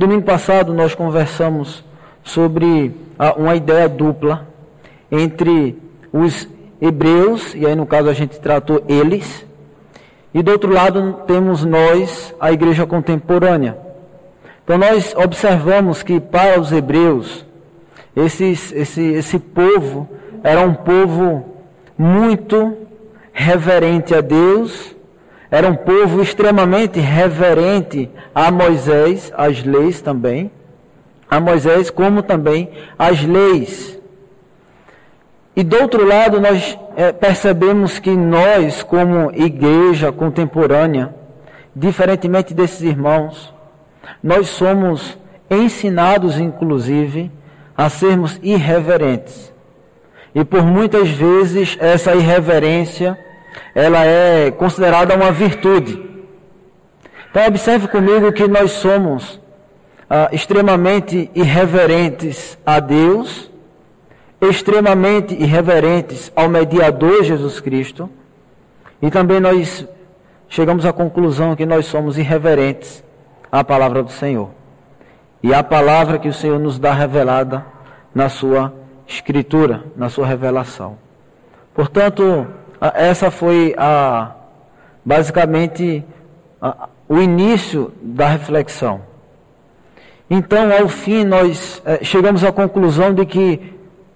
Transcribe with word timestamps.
domingo 0.00 0.22
passado 0.22 0.72
nós 0.72 0.94
conversamos 0.94 1.84
sobre 2.24 2.96
uma 3.36 3.54
ideia 3.54 3.86
dupla 3.86 4.48
entre 5.12 5.76
os 6.10 6.48
hebreus, 6.80 7.54
e 7.54 7.66
aí 7.66 7.74
no 7.74 7.84
caso 7.84 8.08
a 8.08 8.14
gente 8.14 8.40
tratou 8.40 8.82
eles, 8.88 9.44
e 10.32 10.42
do 10.42 10.52
outro 10.52 10.72
lado 10.72 11.20
temos 11.26 11.66
nós, 11.66 12.34
a 12.40 12.50
igreja 12.50 12.86
contemporânea. 12.86 13.76
Então 14.64 14.78
nós 14.78 15.14
observamos 15.14 16.02
que 16.02 16.18
para 16.18 16.58
os 16.58 16.72
hebreus, 16.72 17.44
esses, 18.16 18.72
esse, 18.72 19.02
esse 19.02 19.38
povo 19.38 20.08
era 20.42 20.62
um 20.62 20.72
povo 20.72 21.44
muito 21.98 22.74
reverente 23.34 24.14
a 24.14 24.22
Deus, 24.22 24.96
era 25.50 25.68
um 25.68 25.74
povo 25.74 26.22
extremamente 26.22 27.00
reverente 27.00 28.08
a 28.34 28.50
Moisés, 28.50 29.32
às 29.36 29.64
leis 29.64 30.00
também, 30.00 30.50
a 31.28 31.40
Moisés, 31.40 31.90
como 31.90 32.22
também 32.22 32.70
às 32.98 33.22
leis. 33.22 33.98
E 35.56 35.64
do 35.64 35.80
outro 35.80 36.06
lado, 36.06 36.40
nós 36.40 36.78
é, 36.96 37.12
percebemos 37.12 37.98
que 37.98 38.10
nós, 38.10 38.82
como 38.82 39.32
igreja 39.32 40.12
contemporânea, 40.12 41.14
diferentemente 41.74 42.54
desses 42.54 42.82
irmãos, 42.82 43.52
nós 44.22 44.48
somos 44.48 45.18
ensinados, 45.50 46.38
inclusive, 46.38 47.30
a 47.76 47.88
sermos 47.88 48.38
irreverentes. 48.42 49.52
E 50.34 50.44
por 50.44 50.62
muitas 50.62 51.08
vezes 51.08 51.76
essa 51.80 52.14
irreverência, 52.14 53.18
ela 53.74 54.04
é 54.04 54.50
considerada 54.50 55.14
uma 55.14 55.32
virtude. 55.32 56.10
Então 57.30 57.46
observe 57.46 57.88
comigo 57.88 58.32
que 58.32 58.48
nós 58.48 58.72
somos 58.72 59.40
ah, 60.08 60.28
extremamente 60.32 61.30
irreverentes 61.34 62.58
a 62.66 62.80
Deus, 62.80 63.50
extremamente 64.40 65.34
irreverentes 65.34 66.32
ao 66.34 66.48
mediador 66.48 67.22
Jesus 67.22 67.60
Cristo, 67.60 68.10
e 69.00 69.10
também 69.10 69.38
nós 69.38 69.86
chegamos 70.48 70.84
à 70.84 70.92
conclusão 70.92 71.54
que 71.54 71.64
nós 71.64 71.86
somos 71.86 72.18
irreverentes 72.18 73.04
à 73.50 73.62
palavra 73.62 74.02
do 74.02 74.10
Senhor. 74.10 74.50
E 75.42 75.54
à 75.54 75.62
palavra 75.62 76.18
que 76.18 76.28
o 76.28 76.34
Senhor 76.34 76.58
nos 76.58 76.78
dá 76.78 76.92
revelada 76.92 77.64
na 78.14 78.28
sua 78.28 78.74
escritura, 79.06 79.84
na 79.96 80.08
sua 80.08 80.26
revelação. 80.26 80.98
Portanto, 81.74 82.46
essa 82.94 83.30
foi 83.30 83.74
a 83.76 84.32
basicamente 85.04 86.04
a, 86.60 86.88
o 87.08 87.18
início 87.18 87.92
da 88.00 88.28
reflexão. 88.28 89.02
Então, 90.28 90.70
ao 90.72 90.88
fim, 90.88 91.24
nós 91.24 91.82
é, 91.84 92.04
chegamos 92.04 92.44
à 92.44 92.52
conclusão 92.52 93.12
de 93.12 93.26
que, 93.26 93.60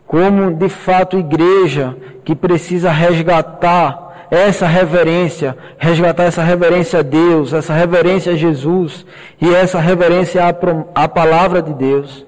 como 0.07 0.55
de 0.55 0.69
fato 0.69 1.19
igreja 1.19 1.97
que 2.25 2.35
precisa 2.35 2.91
resgatar 2.91 4.27
essa 4.31 4.67
reverência, 4.67 5.57
resgatar 5.77 6.25
essa 6.25 6.42
reverência 6.42 7.01
a 7.01 7.03
Deus, 7.03 7.53
essa 7.53 7.73
reverência 7.73 8.33
a 8.33 8.37
Jesus 8.37 9.05
e 9.41 9.53
essa 9.53 9.81
reverência 9.81 10.45
à, 10.45 11.05
à 11.05 11.09
palavra 11.09 11.61
de 11.61 11.75
Deus. 11.75 12.25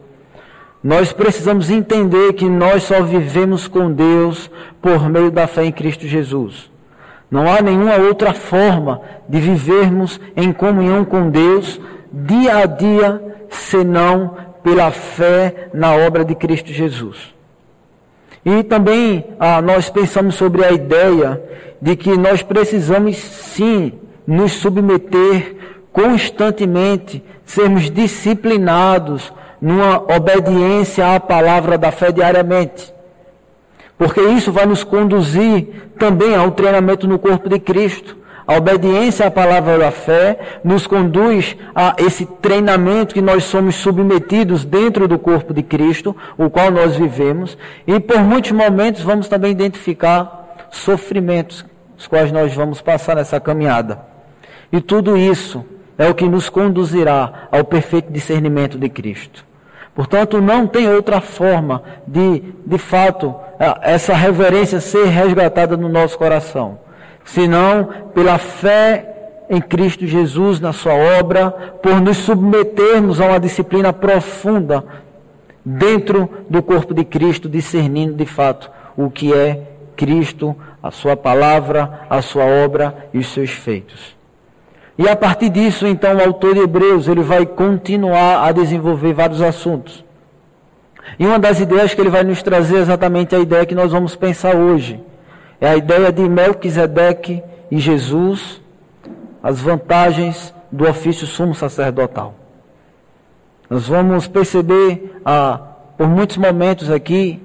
Nós 0.86 1.12
precisamos 1.12 1.68
entender 1.68 2.34
que 2.34 2.48
nós 2.48 2.84
só 2.84 3.02
vivemos 3.02 3.66
com 3.66 3.90
Deus 3.90 4.48
por 4.80 5.10
meio 5.10 5.32
da 5.32 5.48
fé 5.48 5.64
em 5.64 5.72
Cristo 5.72 6.06
Jesus. 6.06 6.70
Não 7.28 7.52
há 7.52 7.60
nenhuma 7.60 7.96
outra 7.96 8.32
forma 8.32 9.00
de 9.28 9.40
vivermos 9.40 10.20
em 10.36 10.52
comunhão 10.52 11.04
com 11.04 11.28
Deus 11.28 11.80
dia 12.12 12.58
a 12.58 12.66
dia 12.66 13.20
senão 13.50 14.36
pela 14.62 14.92
fé 14.92 15.70
na 15.74 15.92
obra 15.92 16.24
de 16.24 16.36
Cristo 16.36 16.72
Jesus. 16.72 17.34
E 18.44 18.62
também 18.62 19.24
ah, 19.40 19.60
nós 19.60 19.90
pensamos 19.90 20.36
sobre 20.36 20.64
a 20.64 20.70
ideia 20.70 21.42
de 21.82 21.96
que 21.96 22.16
nós 22.16 22.44
precisamos 22.44 23.16
sim 23.16 23.94
nos 24.24 24.52
submeter 24.52 25.56
constantemente, 25.92 27.24
sermos 27.44 27.90
disciplinados 27.90 29.32
numa 29.60 29.98
obediência 30.14 31.14
à 31.14 31.20
palavra 31.20 31.78
da 31.78 31.90
fé 31.90 32.12
diariamente. 32.12 32.94
Porque 33.98 34.20
isso 34.20 34.52
vai 34.52 34.66
nos 34.66 34.84
conduzir 34.84 35.90
também 35.98 36.34
ao 36.34 36.50
treinamento 36.50 37.08
no 37.08 37.18
corpo 37.18 37.48
de 37.48 37.58
Cristo. 37.58 38.16
A 38.46 38.56
obediência 38.56 39.26
à 39.26 39.30
palavra 39.30 39.76
da 39.76 39.90
fé 39.90 40.38
nos 40.62 40.86
conduz 40.86 41.56
a 41.74 41.96
esse 41.98 42.24
treinamento 42.24 43.12
que 43.12 43.20
nós 43.20 43.44
somos 43.44 43.74
submetidos 43.74 44.64
dentro 44.64 45.08
do 45.08 45.18
corpo 45.18 45.52
de 45.52 45.64
Cristo, 45.64 46.14
o 46.38 46.48
qual 46.48 46.70
nós 46.70 46.94
vivemos, 46.94 47.58
e 47.86 47.98
por 47.98 48.20
muitos 48.20 48.52
momentos 48.52 49.02
vamos 49.02 49.26
também 49.26 49.50
identificar 49.50 50.68
sofrimentos, 50.70 51.64
os 51.98 52.06
quais 52.06 52.30
nós 52.30 52.54
vamos 52.54 52.80
passar 52.80 53.16
nessa 53.16 53.40
caminhada. 53.40 53.98
E 54.70 54.80
tudo 54.80 55.16
isso 55.16 55.64
é 55.98 56.08
o 56.08 56.14
que 56.14 56.28
nos 56.28 56.48
conduzirá 56.48 57.48
ao 57.50 57.64
perfeito 57.64 58.12
discernimento 58.12 58.78
de 58.78 58.88
Cristo. 58.88 59.44
Portanto, 59.94 60.42
não 60.42 60.66
tem 60.66 60.88
outra 60.92 61.22
forma 61.22 61.82
de, 62.06 62.42
de 62.66 62.76
fato, 62.78 63.34
essa 63.80 64.12
reverência 64.12 64.78
ser 64.78 65.06
resgatada 65.06 65.74
no 65.76 65.88
nosso 65.88 66.18
coração, 66.18 66.78
senão 67.24 67.88
pela 68.14 68.36
fé 68.36 69.12
em 69.48 69.60
Cristo 69.60 70.06
Jesus, 70.06 70.60
na 70.60 70.72
Sua 70.72 70.92
obra, 70.92 71.50
por 71.82 72.00
nos 72.00 72.18
submetermos 72.18 73.20
a 73.20 73.26
uma 73.26 73.40
disciplina 73.40 73.92
profunda 73.92 74.84
dentro 75.64 76.28
do 76.50 76.62
corpo 76.62 76.92
de 76.92 77.04
Cristo, 77.04 77.48
discernindo 77.48 78.14
de 78.14 78.26
fato 78.26 78.70
o 78.96 79.10
que 79.10 79.32
é 79.32 79.62
Cristo, 79.96 80.54
a 80.82 80.90
Sua 80.90 81.16
palavra, 81.16 82.02
a 82.10 82.20
Sua 82.20 82.44
obra 82.44 83.08
e 83.14 83.18
os 83.18 83.28
seus 83.28 83.50
feitos. 83.50 84.15
E 84.98 85.08
a 85.08 85.14
partir 85.14 85.50
disso, 85.50 85.86
então, 85.86 86.16
o 86.16 86.22
autor 86.22 86.54
de 86.54 86.60
Hebreus, 86.60 87.06
ele 87.06 87.22
vai 87.22 87.44
continuar 87.44 88.46
a 88.46 88.52
desenvolver 88.52 89.12
vários 89.12 89.42
assuntos. 89.42 90.04
E 91.18 91.26
uma 91.26 91.38
das 91.38 91.60
ideias 91.60 91.94
que 91.94 92.00
ele 92.00 92.10
vai 92.10 92.24
nos 92.24 92.42
trazer 92.42 92.78
é 92.78 92.80
exatamente 92.80 93.34
a 93.34 93.38
ideia 93.38 93.66
que 93.66 93.74
nós 93.74 93.92
vamos 93.92 94.16
pensar 94.16 94.56
hoje. 94.56 95.00
É 95.60 95.68
a 95.68 95.76
ideia 95.76 96.10
de 96.10 96.26
Melquisedeque 96.28 97.42
e 97.70 97.78
Jesus, 97.78 98.60
as 99.42 99.60
vantagens 99.60 100.54
do 100.72 100.88
ofício 100.88 101.26
sumo 101.26 101.54
sacerdotal. 101.54 102.34
Nós 103.68 103.88
vamos 103.88 104.26
perceber 104.26 105.20
ah, 105.24 105.60
por 105.96 106.08
muitos 106.08 106.36
momentos 106.36 106.90
aqui 106.90 107.42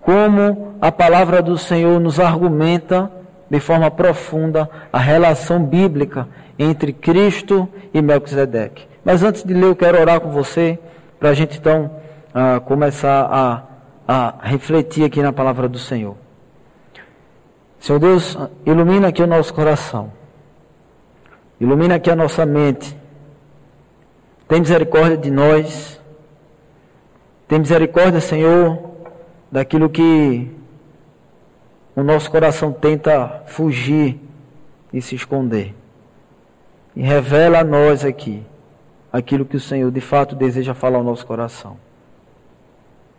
como 0.00 0.74
a 0.80 0.92
palavra 0.92 1.40
do 1.40 1.56
Senhor 1.56 1.98
nos 2.00 2.20
argumenta 2.20 3.10
de 3.50 3.60
forma 3.60 3.90
profunda 3.90 4.68
a 4.92 4.98
relação 4.98 5.62
bíblica 5.64 6.26
entre 6.58 6.92
Cristo 6.92 7.68
e 7.92 8.00
Melquisedeque. 8.00 8.86
Mas 9.04 9.22
antes 9.22 9.44
de 9.44 9.52
ler, 9.52 9.64
eu 9.64 9.76
quero 9.76 10.00
orar 10.00 10.20
com 10.20 10.30
você, 10.30 10.78
para 11.18 11.30
a 11.30 11.34
gente 11.34 11.58
então 11.58 11.90
uh, 12.30 12.60
começar 12.62 13.28
a, 13.30 13.62
a 14.06 14.48
refletir 14.48 15.04
aqui 15.04 15.22
na 15.22 15.32
palavra 15.32 15.68
do 15.68 15.78
Senhor. 15.78 16.16
Senhor 17.78 17.98
Deus, 17.98 18.36
ilumina 18.64 19.08
aqui 19.08 19.22
o 19.22 19.26
nosso 19.26 19.52
coração, 19.52 20.10
ilumina 21.60 21.96
aqui 21.96 22.10
a 22.10 22.16
nossa 22.16 22.46
mente, 22.46 22.96
tem 24.48 24.60
misericórdia 24.60 25.16
de 25.16 25.30
nós, 25.30 26.00
tem 27.46 27.58
misericórdia, 27.58 28.20
Senhor, 28.20 28.90
daquilo 29.52 29.90
que 29.90 30.50
o 31.94 32.02
nosso 32.02 32.30
coração 32.30 32.72
tenta 32.72 33.42
fugir 33.46 34.18
e 34.92 35.00
se 35.00 35.14
esconder. 35.14 35.74
E 36.96 37.02
revela 37.02 37.60
a 37.60 37.64
nós 37.64 38.04
aqui 38.04 38.44
aquilo 39.12 39.44
que 39.44 39.56
o 39.56 39.60
Senhor 39.60 39.90
de 39.90 40.00
fato 40.00 40.34
deseja 40.34 40.74
falar 40.74 40.98
ao 40.98 41.04
nosso 41.04 41.26
coração. 41.26 41.76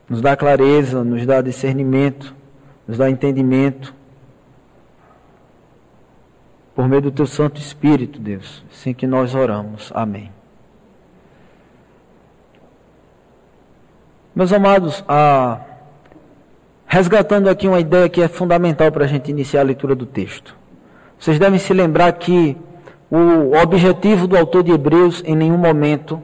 Nos 0.09 0.21
dá 0.21 0.35
clareza, 0.35 1.03
nos 1.03 1.25
dá 1.25 1.41
discernimento, 1.41 2.35
nos 2.87 2.97
dá 2.97 3.09
entendimento. 3.09 3.93
Por 6.75 6.87
meio 6.87 7.01
do 7.01 7.11
teu 7.11 7.25
Santo 7.25 7.59
Espírito, 7.59 8.19
Deus, 8.19 8.63
assim 8.71 8.93
que 8.93 9.07
nós 9.07 9.33
oramos. 9.33 9.91
Amém. 9.95 10.31
Meus 14.35 14.51
amados, 14.51 15.01
resgatando 16.85 17.49
aqui 17.49 17.67
uma 17.67 17.79
ideia 17.79 18.09
que 18.09 18.21
é 18.21 18.27
fundamental 18.27 18.91
para 18.91 19.05
a 19.05 19.07
gente 19.07 19.31
iniciar 19.31 19.61
a 19.61 19.63
leitura 19.63 19.95
do 19.95 20.05
texto. 20.05 20.55
Vocês 21.17 21.39
devem 21.39 21.57
se 21.57 21.73
lembrar 21.73 22.11
que 22.11 22.57
o 23.09 23.55
objetivo 23.61 24.27
do 24.27 24.37
autor 24.37 24.63
de 24.63 24.71
Hebreus 24.71 25.23
em 25.25 25.35
nenhum 25.35 25.57
momento 25.57 26.21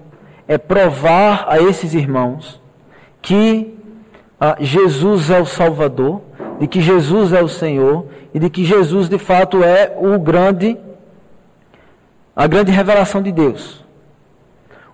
é 0.47 0.57
provar 0.57 1.45
a 1.47 1.59
esses 1.59 1.93
irmãos 1.93 2.61
que 3.21 3.77
ah, 4.39 4.57
Jesus 4.59 5.29
é 5.29 5.39
o 5.39 5.45
Salvador, 5.45 6.21
de 6.59 6.67
que 6.67 6.81
Jesus 6.81 7.31
é 7.33 7.41
o 7.41 7.47
Senhor 7.47 8.05
e 8.33 8.39
de 8.39 8.49
que 8.49 8.65
Jesus 8.65 9.07
de 9.07 9.17
fato 9.17 9.63
é 9.63 9.95
o 9.97 10.17
grande 10.19 10.77
a 12.35 12.47
grande 12.47 12.71
revelação 12.71 13.21
de 13.21 13.31
Deus. 13.31 13.83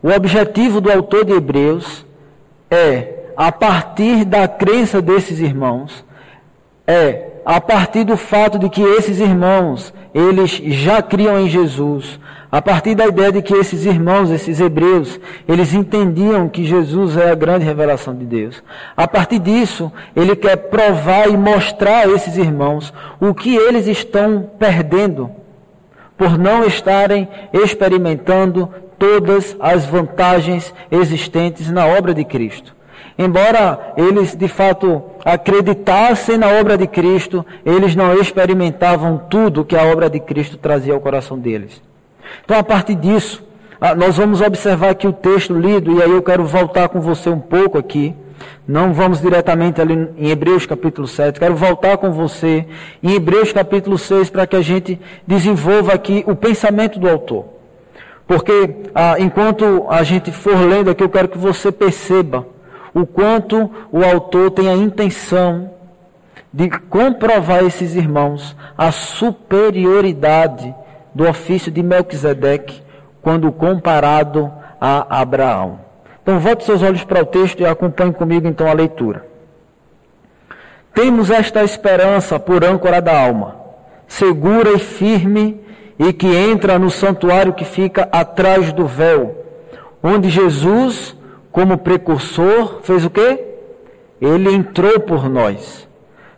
o 0.02 0.10
objetivo 0.10 0.82
do 0.82 0.92
autor 0.92 1.24
de 1.24 1.34
Hebreus 1.34 2.06
é, 2.70 3.32
a 3.36 3.52
partir 3.52 4.26
da 4.26 4.48
crença 4.48 5.02
desses 5.02 5.40
irmãos, 5.40 6.04
é 6.86 7.27
a 7.48 7.62
partir 7.62 8.04
do 8.04 8.18
fato 8.18 8.60
de 8.60 8.70
que 8.70 8.82
esses 8.82 9.22
irmãos, 9.22 9.94
eles 10.14 10.52
já 10.52 11.02
criam 11.02 11.40
em 11.40 11.48
Jesus, 11.48 12.20
a 12.52 12.62
partir 12.62 12.94
da 12.94 13.08
ideia 13.08 13.32
de 13.32 13.42
que 13.42 13.54
esses 13.54 13.86
irmãos, 13.86 14.30
esses 14.30 14.60
hebreus, 14.60 15.18
eles 15.48 15.74
entendiam 15.74 16.50
que 16.50 16.66
Jesus 16.66 17.16
é 17.16 17.32
a 17.32 17.36
grande 17.36 17.64
revelação 17.64 18.14
de 18.14 18.26
Deus. 18.26 18.62
A 18.98 19.08
partir 19.08 19.40
disso, 19.40 19.90
ele 20.14 20.36
quer 20.36 20.58
provar 20.58 21.30
e 21.30 21.38
mostrar 21.38 22.06
a 22.06 22.12
esses 22.12 22.36
irmãos 22.36 22.94
o 23.18 23.34
que 23.34 23.56
eles 23.56 23.88
estão 23.88 24.50
perdendo 24.60 25.32
por 26.18 26.38
não 26.38 26.66
estarem 26.66 27.30
experimentando 27.54 28.68
todas 29.00 29.56
as 29.58 29.86
vantagens 29.86 30.74
existentes 30.92 31.72
na 31.72 31.86
obra 31.86 32.14
de 32.14 32.26
Cristo. 32.26 32.76
Embora 33.18 33.94
eles 33.98 34.36
de 34.36 34.48
fato 34.48 35.02
acreditassem 35.26 36.38
na 36.38 36.48
obra 36.50 36.78
de 36.78 36.86
Cristo, 36.86 37.44
eles 37.66 37.96
não 37.96 38.14
experimentavam 38.14 39.18
tudo 39.30 39.66
que 39.66 39.76
a 39.76 39.84
obra 39.84 40.10
de 40.10 40.20
Cristo 40.20 40.56
trazia 40.56 40.94
ao 40.94 41.02
coração 41.02 41.38
deles. 41.40 41.82
Então, 42.46 42.60
a 42.60 42.64
partir 42.64 42.94
disso, 42.94 43.44
ah, 43.82 43.96
nós 43.96 44.18
vamos 44.18 44.40
observar 44.42 44.92
aqui 44.92 45.08
o 45.08 45.14
texto 45.14 45.54
lido, 45.54 45.92
e 45.92 46.02
aí 46.02 46.12
eu 46.12 46.22
quero 46.22 46.46
voltar 46.46 46.90
com 46.90 47.02
você 47.02 47.30
um 47.30 47.40
pouco 47.40 47.78
aqui. 47.78 48.16
Não 48.68 48.94
vamos 48.94 49.20
diretamente 49.20 49.82
ali 49.82 49.94
em 50.16 50.30
Hebreus 50.30 50.68
capítulo 50.68 51.08
7, 51.08 51.40
quero 51.40 51.56
voltar 51.56 51.98
com 51.98 52.12
você 52.12 52.68
em 53.02 53.14
Hebreus 53.16 53.52
capítulo 53.52 53.98
6 53.98 54.30
para 54.30 54.46
que 54.46 54.56
a 54.56 54.62
gente 54.62 55.00
desenvolva 55.26 55.94
aqui 55.94 56.24
o 56.28 56.36
pensamento 56.36 57.00
do 57.00 57.10
autor. 57.10 57.46
Porque 58.28 58.76
ah, 58.94 59.16
enquanto 59.18 59.88
a 59.90 60.04
gente 60.04 60.32
for 60.32 60.56
lendo 60.56 60.92
aqui, 60.92 61.04
eu 61.04 61.10
quero 61.10 61.30
que 61.30 61.38
você 61.38 61.72
perceba 61.72 62.46
o 62.98 63.06
quanto 63.06 63.70
o 63.92 64.04
autor 64.04 64.50
tem 64.50 64.68
a 64.68 64.74
intenção 64.74 65.70
de 66.52 66.68
comprovar 66.68 67.60
a 67.60 67.64
esses 67.64 67.94
irmãos 67.94 68.56
a 68.76 68.92
superioridade 68.92 70.74
do 71.14 71.30
ofício 71.30 71.72
de 71.72 71.84
Melquisedeque 71.84 72.82
quando 73.22 73.52
comparado 73.52 74.52
a 74.82 75.22
Abraão. 75.22 75.80
Então 76.24 76.40
volte 76.40 76.64
seus 76.64 76.82
olhos 76.82 77.04
para 77.04 77.22
o 77.22 77.26
texto 77.26 77.60
e 77.60 77.68
acompanhe 77.68 78.14
comigo 78.14 78.48
então 78.48 78.68
a 78.68 78.74
leitura. 78.74 79.28
Temos 80.92 81.30
esta 81.30 81.64
esperança 81.64 82.40
por 82.40 82.64
âncora 82.64 83.00
da 83.00 83.16
alma, 83.16 83.58
segura 84.08 84.72
e 84.72 84.80
firme, 84.80 85.62
e 86.00 86.12
que 86.12 86.28
entra 86.28 86.80
no 86.80 86.90
santuário 86.90 87.54
que 87.54 87.66
fica 87.66 88.10
atrás 88.12 88.72
do 88.74 88.88
véu, 88.88 89.46
onde 90.02 90.30
Jesus 90.30 91.17
como 91.58 91.76
precursor, 91.76 92.82
fez 92.84 93.04
o 93.04 93.10
quê? 93.10 93.44
Ele 94.22 94.54
entrou 94.54 95.00
por 95.00 95.28
nós. 95.28 95.88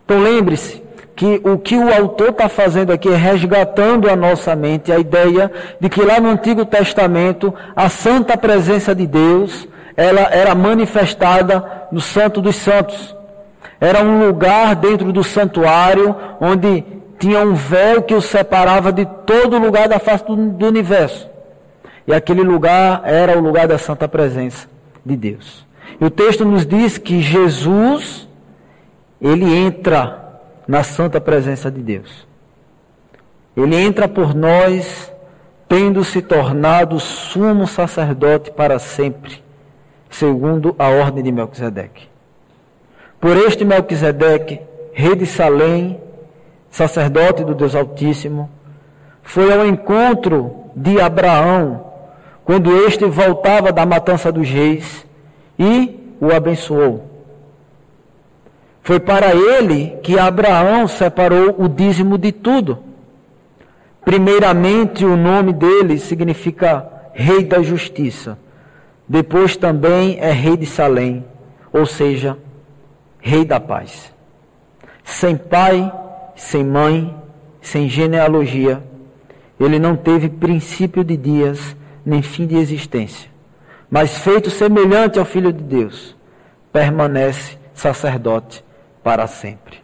Então 0.06 0.18
lembre-se 0.18 0.82
que 1.14 1.42
o 1.44 1.58
que 1.58 1.76
o 1.76 1.94
autor 1.94 2.30
está 2.30 2.48
fazendo 2.48 2.94
aqui 2.94 3.10
é 3.10 3.18
resgatando 3.18 4.10
a 4.10 4.16
nossa 4.16 4.56
mente 4.56 4.94
a 4.94 4.98
ideia 4.98 5.52
de 5.78 5.90
que 5.90 6.02
lá 6.02 6.22
no 6.22 6.30
Antigo 6.30 6.64
Testamento 6.64 7.54
a 7.76 7.90
santa 7.90 8.38
presença 8.38 8.96
de 8.96 9.06
Deus 9.06 9.68
ela 9.98 10.22
era 10.32 10.56
manifestada 10.56 11.66
no 11.92 12.00
Santo 12.00 12.40
dos 12.40 12.56
Santos. 12.56 13.14
Era 13.82 14.02
um 14.02 14.26
lugar 14.26 14.74
dentro 14.74 15.12
do 15.12 15.22
santuário 15.22 16.16
onde 16.40 16.82
tinha 17.20 17.42
um 17.42 17.56
véu 17.56 18.04
que 18.04 18.16
o 18.16 18.22
separava 18.22 18.90
de 18.94 19.06
todo 19.26 19.60
lugar 19.60 19.90
da 19.90 20.00
face 20.00 20.26
do, 20.26 20.38
do 20.38 20.66
universo. 20.66 21.30
E 22.08 22.14
aquele 22.14 22.42
lugar 22.42 23.02
era 23.04 23.38
o 23.38 23.42
lugar 23.42 23.68
da 23.68 23.78
santa 23.78 24.08
presença 24.08 24.79
de 25.10 25.18
Deus. 25.18 25.68
E 26.00 26.06
o 26.06 26.10
texto 26.10 26.46
nos 26.46 26.66
diz 26.66 26.98
que 26.98 27.22
Jesus, 27.22 28.28
ele 29.22 29.46
entra 29.46 30.42
na 30.68 30.84
santa 30.84 31.20
presença 31.20 31.70
de 31.72 31.82
Deus. 31.82 32.28
Ele 33.58 33.76
entra 33.76 34.08
por 34.08 34.34
nós, 34.34 35.12
tendo 35.68 36.04
se 36.04 36.22
tornado 36.22 37.00
sumo 37.00 37.68
sacerdote 37.68 38.52
para 38.52 38.80
sempre, 38.80 39.44
segundo 40.10 40.76
a 40.80 40.88
ordem 40.88 41.24
de 41.24 41.32
Melquisedeque. 41.32 42.08
Por 43.20 43.36
este 43.36 43.66
Melquisedeque, 43.66 44.62
rei 44.94 45.16
de 45.16 45.26
Salém, 45.26 46.00
sacerdote 46.70 47.44
do 47.44 47.54
Deus 47.54 47.76
Altíssimo, 47.76 48.50
foi 49.24 49.52
ao 49.52 49.66
encontro 49.66 50.72
de 50.76 51.02
Abraão 51.02 51.89
quando 52.50 52.76
este 52.88 53.06
voltava 53.06 53.72
da 53.72 53.86
matança 53.86 54.32
dos 54.32 54.50
reis 54.50 55.06
e 55.60 56.16
o 56.20 56.34
abençoou. 56.34 57.08
Foi 58.82 59.00
para 59.00 59.36
ele 59.36 60.00
que 60.02 60.18
Abraão 60.18 60.88
separou 60.88 61.54
o 61.60 61.70
dízimo 61.70 62.18
de 62.18 62.32
tudo. 62.32 62.80
Primeiramente, 64.04 65.06
o 65.06 65.16
nome 65.16 65.54
dele 65.54 66.00
significa 66.00 66.90
Rei 67.14 67.44
da 67.44 67.62
Justiça. 67.62 68.36
Depois 69.08 69.56
também 69.56 70.18
é 70.20 70.32
Rei 70.32 70.58
de 70.58 70.66
Salém, 70.66 71.24
ou 71.72 71.86
seja, 71.86 72.36
Rei 73.20 73.46
da 73.46 73.60
Paz. 73.60 74.12
Sem 75.04 75.38
pai, 75.38 75.94
sem 76.36 76.64
mãe, 76.64 77.16
sem 77.62 77.88
genealogia, 77.88 78.82
ele 79.60 79.78
não 79.78 79.96
teve 79.96 80.30
princípio 80.30 81.04
de 81.04 81.16
dias 81.16 81.78
nem 82.10 82.22
fim 82.22 82.46
de 82.46 82.56
existência, 82.58 83.30
mas 83.90 84.18
feito 84.18 84.50
semelhante 84.50 85.20
ao 85.20 85.26
Filho 85.26 85.54
de 85.54 85.64
Deus, 85.64 86.16
permanece 86.74 87.58
sacerdote 87.74 88.64
para 89.04 89.28
sempre. 89.28 89.78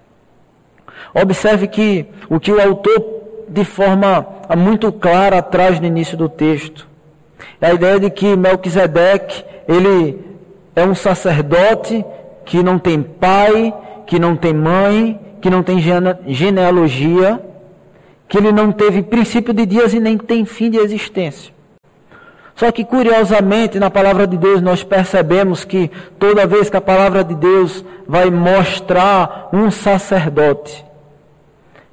Observe 1.14 1.68
que 1.68 2.06
o 2.30 2.40
que 2.40 2.52
o 2.52 2.62
autor, 2.62 3.46
de 3.48 3.64
forma 3.64 4.28
muito 4.58 4.92
clara, 4.92 5.42
traz 5.42 5.80
no 5.80 5.86
início 5.86 6.18
do 6.18 6.28
texto, 6.28 6.88
é 7.62 7.68
a 7.68 7.74
ideia 7.74 8.00
de 8.00 8.10
que 8.10 8.36
Melquisedeque, 8.36 9.46
ele 9.68 10.20
é 10.76 10.84
um 10.84 10.94
sacerdote 10.94 12.04
que 12.44 12.62
não 12.62 12.78
tem 12.78 13.02
pai, 13.02 13.74
que 14.06 14.20
não 14.20 14.36
tem 14.36 14.54
mãe, 14.54 15.20
que 15.42 15.50
não 15.50 15.64
tem 15.64 15.80
genealogia, 16.28 17.40
que 18.28 18.38
ele 18.38 18.52
não 18.52 18.72
teve 18.72 19.02
princípio 19.02 19.54
de 19.54 19.66
dias 19.66 19.94
e 19.94 20.00
nem 20.00 20.18
tem 20.18 20.44
fim 20.44 20.70
de 20.70 20.78
existência. 20.78 21.55
Só 22.56 22.72
que 22.72 22.86
curiosamente 22.86 23.78
na 23.80 23.90
palavra 23.90 24.26
de 24.26 24.38
Deus 24.38 24.62
nós 24.62 24.82
percebemos 24.84 25.66
que 25.66 25.92
toda 26.18 26.48
vez 26.48 26.70
que 26.70 26.78
a 26.78 26.82
palavra 26.82 27.24
de 27.24 27.36
Deus 27.36 27.84
vai 28.08 28.30
mostrar 28.30 29.50
um 29.52 29.70
sacerdote, 29.70 30.86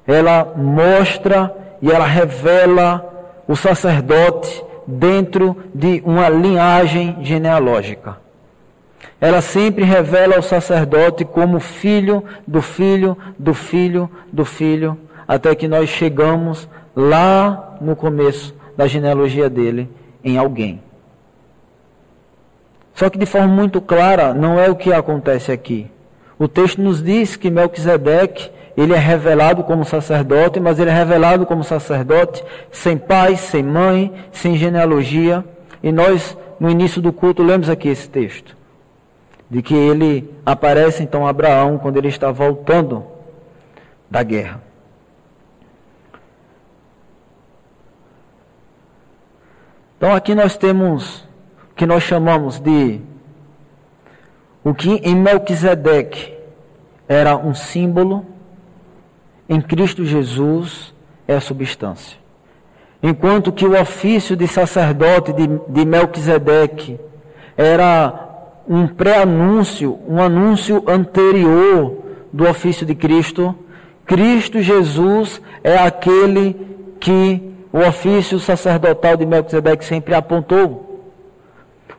ela 0.07 0.53
mostra 0.55 1.53
e 1.81 1.91
ela 1.91 2.05
revela 2.05 3.33
o 3.45 3.57
sacerdote 3.57 4.63
dentro 4.87 5.57
de 5.75 6.01
uma 6.05 6.29
linhagem 6.29 7.17
genealógica. 7.21 8.17
Ela 9.19 9.41
sempre 9.41 9.83
revela 9.83 10.39
o 10.39 10.43
sacerdote 10.43 11.25
como 11.25 11.59
filho 11.59 12.23
do 12.47 12.61
filho 12.61 13.17
do 13.37 13.53
filho 13.53 14.09
do 14.31 14.45
filho, 14.45 14.97
até 15.27 15.55
que 15.55 15.67
nós 15.67 15.89
chegamos 15.89 16.69
lá 16.95 17.75
no 17.81 17.97
começo 17.97 18.55
da 18.77 18.87
genealogia 18.87 19.49
dele 19.49 19.89
em 20.23 20.37
alguém. 20.37 20.81
Só 22.93 23.09
que 23.09 23.17
de 23.17 23.25
forma 23.25 23.47
muito 23.47 23.81
clara, 23.81 24.33
não 24.33 24.59
é 24.59 24.69
o 24.69 24.75
que 24.75 24.93
acontece 24.93 25.51
aqui. 25.51 25.89
O 26.37 26.47
texto 26.47 26.81
nos 26.81 27.01
diz 27.01 27.35
que 27.35 27.49
Melquisedeque, 27.49 28.51
ele 28.75 28.93
é 28.93 28.97
revelado 28.97 29.63
como 29.63 29.85
sacerdote, 29.85 30.59
mas 30.59 30.79
ele 30.79 30.89
é 30.89 30.93
revelado 30.93 31.45
como 31.45 31.63
sacerdote 31.63 32.43
sem 32.71 32.97
pai, 32.97 33.35
sem 33.35 33.63
mãe, 33.63 34.11
sem 34.31 34.57
genealogia. 34.57 35.43
E 35.81 35.91
nós, 35.91 36.37
no 36.59 36.69
início 36.69 37.01
do 37.01 37.13
culto, 37.13 37.43
lemos 37.43 37.69
aqui 37.69 37.89
esse 37.89 38.09
texto. 38.09 38.55
De 39.49 39.61
que 39.61 39.75
ele 39.75 40.29
aparece 40.45 41.03
então 41.03 41.25
a 41.25 41.29
Abraão 41.29 41.77
quando 41.77 41.97
ele 41.97 42.07
está 42.07 42.31
voltando 42.31 43.03
da 44.09 44.23
guerra. 44.23 44.61
Então 49.97 50.13
aqui 50.13 50.35
nós 50.35 50.57
temos 50.57 51.27
o 51.71 51.75
que 51.75 51.85
nós 51.85 52.03
chamamos 52.03 52.59
de 52.59 52.99
o 54.63 54.73
que 54.73 54.91
em 55.03 55.15
Melquisedeque 55.15 56.33
era 57.07 57.35
um 57.35 57.53
símbolo, 57.53 58.25
em 59.47 59.59
Cristo 59.59 60.05
Jesus 60.05 60.93
é 61.27 61.35
a 61.35 61.41
substância. 61.41 62.17
Enquanto 63.01 63.51
que 63.51 63.65
o 63.65 63.79
ofício 63.79 64.35
de 64.35 64.47
sacerdote 64.47 65.33
de, 65.33 65.47
de 65.67 65.85
Melquisedeque 65.85 66.97
era 67.57 68.23
um 68.67 68.87
pré-anúncio, 68.87 69.99
um 70.07 70.21
anúncio 70.21 70.83
anterior 70.87 71.97
do 72.31 72.47
ofício 72.47 72.85
de 72.85 72.95
Cristo, 72.95 73.53
Cristo 74.05 74.61
Jesus 74.61 75.41
é 75.61 75.77
aquele 75.77 76.55
que 76.99 77.52
o 77.73 77.79
ofício 77.79 78.39
sacerdotal 78.39 79.17
de 79.17 79.25
Melquisedeque 79.25 79.83
sempre 79.83 80.13
apontou. 80.13 81.09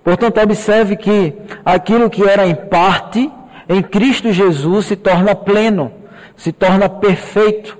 Portanto, 0.04 0.40
observe 0.40 0.96
que 0.96 1.34
aquilo 1.64 2.08
que 2.08 2.22
era 2.22 2.46
em 2.46 2.54
parte, 2.54 3.28
em 3.68 3.82
Cristo 3.82 4.32
Jesus 4.32 4.86
se 4.86 4.94
torna 4.94 5.34
pleno, 5.34 5.90
se 6.36 6.52
torna 6.52 6.88
perfeito. 6.88 7.76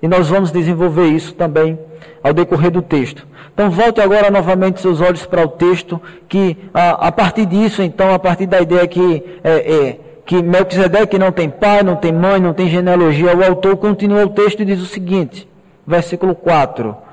E 0.00 0.08
nós 0.08 0.28
vamos 0.28 0.50
desenvolver 0.50 1.08
isso 1.08 1.34
também 1.34 1.78
ao 2.22 2.32
decorrer 2.32 2.70
do 2.70 2.80
texto. 2.80 3.26
Então, 3.52 3.70
volte 3.70 4.00
agora 4.00 4.30
novamente 4.30 4.80
seus 4.80 5.00
olhos 5.02 5.26
para 5.26 5.42
o 5.44 5.48
texto, 5.48 6.00
que 6.28 6.56
a, 6.72 7.08
a 7.08 7.12
partir 7.12 7.44
disso, 7.44 7.82
então, 7.82 8.14
a 8.14 8.18
partir 8.18 8.46
da 8.46 8.60
ideia 8.60 8.86
que, 8.86 9.22
é, 9.44 9.50
é, 9.50 10.00
que 10.24 10.42
Melquisedeque 10.42 11.18
não 11.18 11.32
tem 11.32 11.50
pai, 11.50 11.82
não 11.82 11.96
tem 11.96 12.12
mãe, 12.12 12.40
não 12.40 12.54
tem 12.54 12.68
genealogia, 12.68 13.36
o 13.36 13.44
autor 13.44 13.76
continua 13.76 14.24
o 14.24 14.30
texto 14.30 14.60
e 14.60 14.64
diz 14.64 14.80
o 14.80 14.86
seguinte, 14.86 15.48
versículo 15.86 16.34
4. 16.34 17.05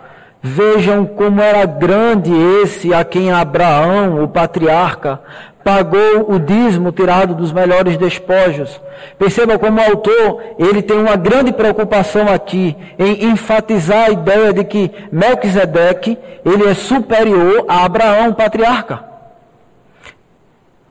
Vejam 0.46 1.06
como 1.06 1.42
era 1.42 1.66
grande 1.66 2.30
esse 2.62 2.94
a 2.94 3.06
quem 3.06 3.32
Abraão, 3.32 4.22
o 4.22 4.28
patriarca, 4.28 5.22
pagou 5.64 6.30
o 6.30 6.38
dízimo 6.38 6.92
tirado 6.92 7.34
dos 7.34 7.54
melhores 7.54 7.96
despojos. 7.96 8.82
Perceba 9.18 9.58
como 9.58 9.80
o 9.80 9.84
autor, 9.84 10.42
ele 10.60 10.82
tem 10.82 10.98
uma 10.98 11.16
grande 11.16 11.54
preocupação 11.54 12.28
aqui 12.28 12.76
em 13.00 13.24
enfatizar 13.32 14.08
a 14.08 14.10
ideia 14.10 14.52
de 14.52 14.66
que 14.66 14.92
Melquisedeque, 15.10 16.18
ele 16.44 16.68
é 16.68 16.74
superior 16.74 17.64
a 17.70 17.86
Abraão, 17.86 18.34
patriarca. 18.34 19.02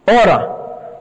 Ora, 0.07 0.49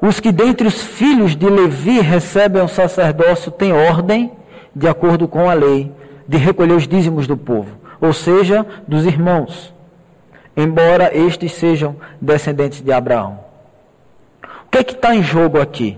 os 0.01 0.19
que 0.19 0.29
dentre 0.29 0.67
os 0.67 0.81
filhos 0.81 1.37
de 1.37 1.49
Levi 1.49 2.01
recebem 2.01 2.61
o 2.61 2.67
sacerdócio 2.67 3.49
têm 3.49 3.71
ordem, 3.71 4.29
de 4.75 4.89
acordo 4.89 5.25
com 5.25 5.49
a 5.49 5.53
lei, 5.53 5.89
de 6.27 6.37
recolher 6.37 6.73
os 6.73 6.85
dízimos 6.85 7.27
do 7.27 7.37
povo, 7.37 7.80
ou 8.01 8.11
seja, 8.11 8.65
dos 8.87 9.05
irmãos, 9.05 9.73
embora 10.57 11.15
estes 11.15 11.53
sejam 11.53 11.95
descendentes 12.19 12.81
de 12.81 12.91
Abraão 12.91 13.51
que 14.71 14.77
é 14.77 14.83
que 14.83 14.93
está 14.93 15.13
em 15.13 15.21
jogo 15.21 15.59
aqui? 15.59 15.97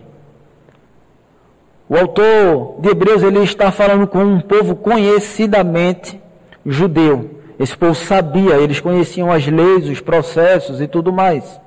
O 1.88 1.96
autor 1.96 2.82
de 2.82 2.90
Hebreus 2.90 3.22
ele 3.22 3.40
está 3.44 3.72
falando 3.72 4.08
com 4.08 4.24
um 4.24 4.42
povo 4.42 4.76
conhecidamente 4.76 6.20
judeu. 6.66 7.40
Esse 7.60 7.78
povo 7.78 7.94
sabia, 7.94 8.56
eles 8.56 8.80
conheciam 8.80 9.32
as 9.32 9.46
leis, 9.46 9.88
os 9.88 10.02
processos 10.02 10.82
e 10.82 10.88
tudo 10.88 11.14
mais. 11.14 11.62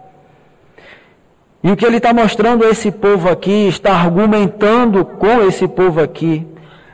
E 1.62 1.71
o 1.71 1.76
que 1.76 1.87
ele 1.87 1.99
está 1.99 2.12
mostrando 2.12 2.64
a 2.64 2.71
esse 2.71 2.90
povo 2.90 3.28
aqui, 3.31 3.69
está 3.69 3.93
argumentando 3.93 5.05
com 5.05 5.43
esse 5.47 5.69
povo 5.69 6.00
aqui, 6.00 6.45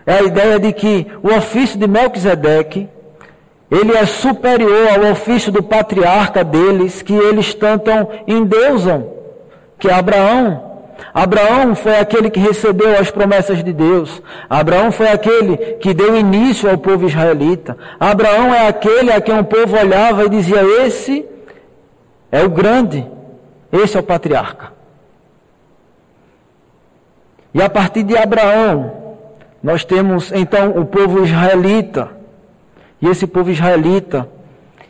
é 0.05 0.15
a 0.15 0.23
ideia 0.23 0.59
de 0.59 0.73
que 0.73 1.07
o 1.23 1.29
ofício 1.29 1.79
de 1.79 1.87
Melquisedeque, 1.87 2.89
ele 3.73 3.97
é 3.97 4.05
superior 4.05 4.89
ao 4.91 5.13
ofício 5.13 5.51
do 5.51 5.63
patriarca 5.63 6.45
deles, 6.45 7.01
que 7.01 7.15
eles 7.15 7.55
tanto 7.55 7.91
endeusam 8.27 9.23
que 9.79 9.89
é 9.89 9.95
Abraão. 9.95 10.71
Abraão 11.15 11.75
foi 11.75 11.97
aquele 11.97 12.29
que 12.29 12.39
recebeu 12.39 12.97
as 12.99 13.11
promessas 13.11 13.65
de 13.65 13.73
Deus. 13.73 14.23
Abraão 14.49 14.93
foi 14.93 15.09
aquele 15.09 15.57
que 15.57 15.95
deu 15.95 16.17
início 16.17 16.71
ao 16.71 16.77
povo 16.77 17.07
israelita. 17.07 17.77
Abraão 17.99 18.55
é 18.55 18.69
aquele 18.69 19.11
a 19.11 19.21
quem 19.23 19.39
o 19.39 19.45
povo 19.45 19.75
olhava 19.77 20.25
e 20.25 20.29
dizia: 20.29 20.63
Esse 20.85 21.27
é 22.31 22.45
o 22.45 22.51
grande, 22.51 23.05
esse 23.73 23.97
é 23.97 24.01
o 24.01 24.05
patriarca. 24.05 24.71
E 27.55 27.63
a 27.63 27.71
partir 27.71 28.03
de 28.03 28.17
Abraão, 28.17 28.93
nós 29.63 29.83
temos 29.83 30.31
então 30.31 30.71
o 30.73 30.85
povo 30.85 31.25
israelita. 31.25 32.22
E 33.03 33.09
esse 33.09 33.27
povo 33.27 33.51
israelita, 33.51 34.29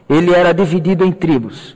ele 0.09 0.35
era 0.35 0.53
dividido 0.53 1.03
em 1.03 1.11
tribos. 1.11 1.75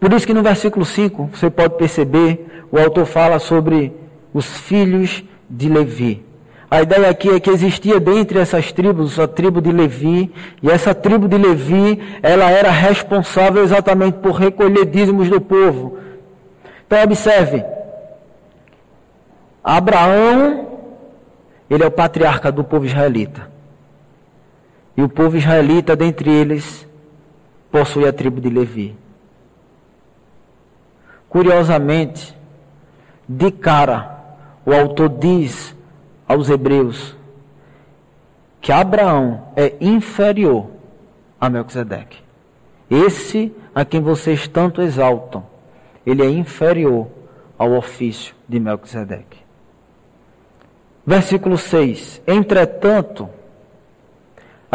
Por 0.00 0.12
isso 0.12 0.26
que 0.26 0.34
no 0.34 0.42
versículo 0.42 0.84
5, 0.84 1.30
você 1.32 1.48
pode 1.48 1.76
perceber, 1.76 2.66
o 2.72 2.78
autor 2.78 3.06
fala 3.06 3.38
sobre 3.38 3.92
os 4.34 4.44
filhos 4.44 5.22
de 5.48 5.68
Levi. 5.68 6.24
A 6.68 6.82
ideia 6.82 7.08
aqui 7.08 7.30
é 7.30 7.38
que 7.38 7.48
existia 7.48 8.00
dentre 8.00 8.40
essas 8.40 8.72
tribos 8.72 9.20
a 9.20 9.28
tribo 9.28 9.62
de 9.62 9.70
Levi, 9.70 10.34
e 10.60 10.68
essa 10.68 10.92
tribo 10.92 11.28
de 11.28 11.38
Levi, 11.38 12.02
ela 12.20 12.50
era 12.50 12.70
responsável 12.70 13.62
exatamente 13.62 14.18
por 14.18 14.32
recolher 14.32 14.86
dízimos 14.86 15.30
do 15.30 15.40
povo. 15.40 15.98
Então 16.84 17.00
observe, 17.04 17.64
Abraão, 19.62 20.66
ele 21.70 21.84
é 21.84 21.86
o 21.86 21.92
patriarca 21.92 22.50
do 22.50 22.64
povo 22.64 22.84
israelita. 22.84 23.53
E 24.96 25.02
o 25.02 25.08
povo 25.08 25.36
israelita, 25.36 25.96
dentre 25.96 26.30
eles, 26.30 26.86
possui 27.70 28.06
a 28.06 28.12
tribo 28.12 28.40
de 28.40 28.48
Levi. 28.48 28.96
Curiosamente, 31.28 32.36
de 33.28 33.50
cara, 33.50 34.36
o 34.64 34.72
autor 34.72 35.08
diz 35.08 35.74
aos 36.28 36.48
hebreus 36.48 37.16
que 38.60 38.72
Abraão 38.72 39.48
é 39.56 39.74
inferior 39.80 40.70
a 41.40 41.50
Melquisedeque. 41.50 42.22
Esse 42.88 43.52
a 43.74 43.84
quem 43.84 44.00
vocês 44.00 44.46
tanto 44.46 44.80
exaltam, 44.80 45.44
ele 46.06 46.22
é 46.22 46.30
inferior 46.30 47.08
ao 47.58 47.72
ofício 47.72 48.34
de 48.48 48.60
Melquisedeque. 48.60 49.38
Versículo 51.06 51.58
6: 51.58 52.22
Entretanto, 52.26 53.28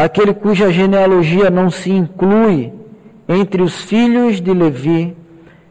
aquele 0.03 0.34
cuja 0.34 0.72
genealogia 0.72 1.50
não 1.50 1.70
se 1.70 1.91
inclui 1.91 2.74
entre 3.27 3.62
os 3.62 3.82
filhos 3.82 4.41
de 4.41 4.53
Levi 4.53 5.15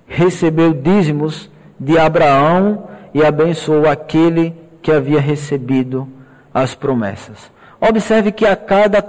recebeu 0.07 0.73
dízimos 0.73 1.51
de 1.79 1.99
Abraão 1.99 2.89
e 3.13 3.25
abençoou 3.25 3.89
aquele 3.89 4.55
que 4.81 4.93
havia 4.93 5.21
recebido 5.21 6.09
as 6.53 6.75
promessas. 6.75 7.51
Observe 7.81 8.33
que 8.33 8.47
a 8.47 8.57
cada 8.57 9.05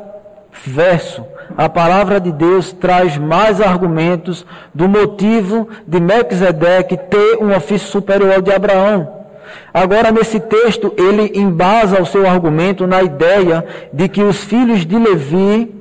verso 0.66 1.26
a 1.58 1.68
palavra 1.68 2.20
de 2.20 2.32
Deus 2.32 2.72
traz 2.72 3.18
mais 3.18 3.60
argumentos 3.60 4.46
do 4.74 4.88
motivo 4.88 5.68
de 5.88 6.00
Melquisedeque 6.00 6.96
ter 6.96 7.38
um 7.42 7.56
ofício 7.56 7.88
superior 7.88 8.36
ao 8.36 8.42
de 8.42 8.52
Abraão. 8.52 9.19
Agora, 9.74 10.12
nesse 10.12 10.40
texto, 10.40 10.94
ele 10.98 11.40
embasa 11.40 12.02
o 12.02 12.06
seu 12.06 12.28
argumento 12.28 12.88
na 12.88 13.02
ideia 13.02 13.66
de 13.94 14.08
que 14.10 14.24
os 14.24 14.44
filhos 14.44 14.86
de 14.86 14.98
Levi 14.98 15.76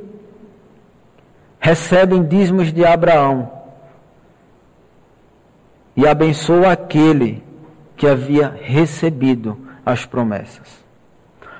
recebem 1.58 2.22
dízimos 2.22 2.72
de 2.72 2.84
Abraão 2.84 3.50
e 5.96 6.06
abençoa 6.06 6.72
aquele 6.72 7.42
que 7.96 8.06
havia 8.06 8.54
recebido 8.62 9.58
as 9.84 10.06
promessas. 10.06 10.86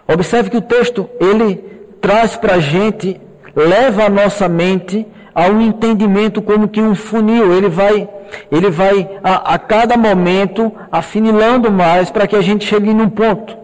Observe 0.06 0.50
que 0.50 0.56
o 0.56 0.62
texto 0.62 1.08
ele 1.20 1.56
traz 2.00 2.36
para 2.36 2.54
a 2.54 2.60
gente, 2.60 3.20
leva 3.54 4.04
a 4.04 4.08
nossa 4.08 4.48
mente 4.48 5.06
a 5.38 5.46
um 5.46 5.60
entendimento 5.60 6.42
como 6.42 6.66
que 6.66 6.80
um 6.80 6.96
funil. 6.96 7.52
Ele 7.52 7.68
vai, 7.68 8.08
ele 8.50 8.70
vai 8.70 9.20
a, 9.22 9.54
a 9.54 9.58
cada 9.58 9.96
momento 9.96 10.72
afinilando 10.90 11.70
mais 11.70 12.10
para 12.10 12.26
que 12.26 12.34
a 12.34 12.40
gente 12.40 12.66
chegue 12.66 12.92
num 12.92 13.08
ponto. 13.08 13.56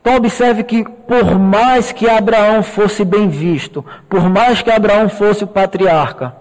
Então 0.00 0.14
observe 0.14 0.62
que 0.62 0.84
por 0.84 1.36
mais 1.36 1.90
que 1.90 2.08
Abraão 2.08 2.62
fosse 2.62 3.04
bem 3.04 3.28
visto, 3.28 3.84
por 4.08 4.30
mais 4.30 4.62
que 4.62 4.70
Abraão 4.70 5.08
fosse 5.08 5.42
o 5.42 5.48
patriarca, 5.48 6.36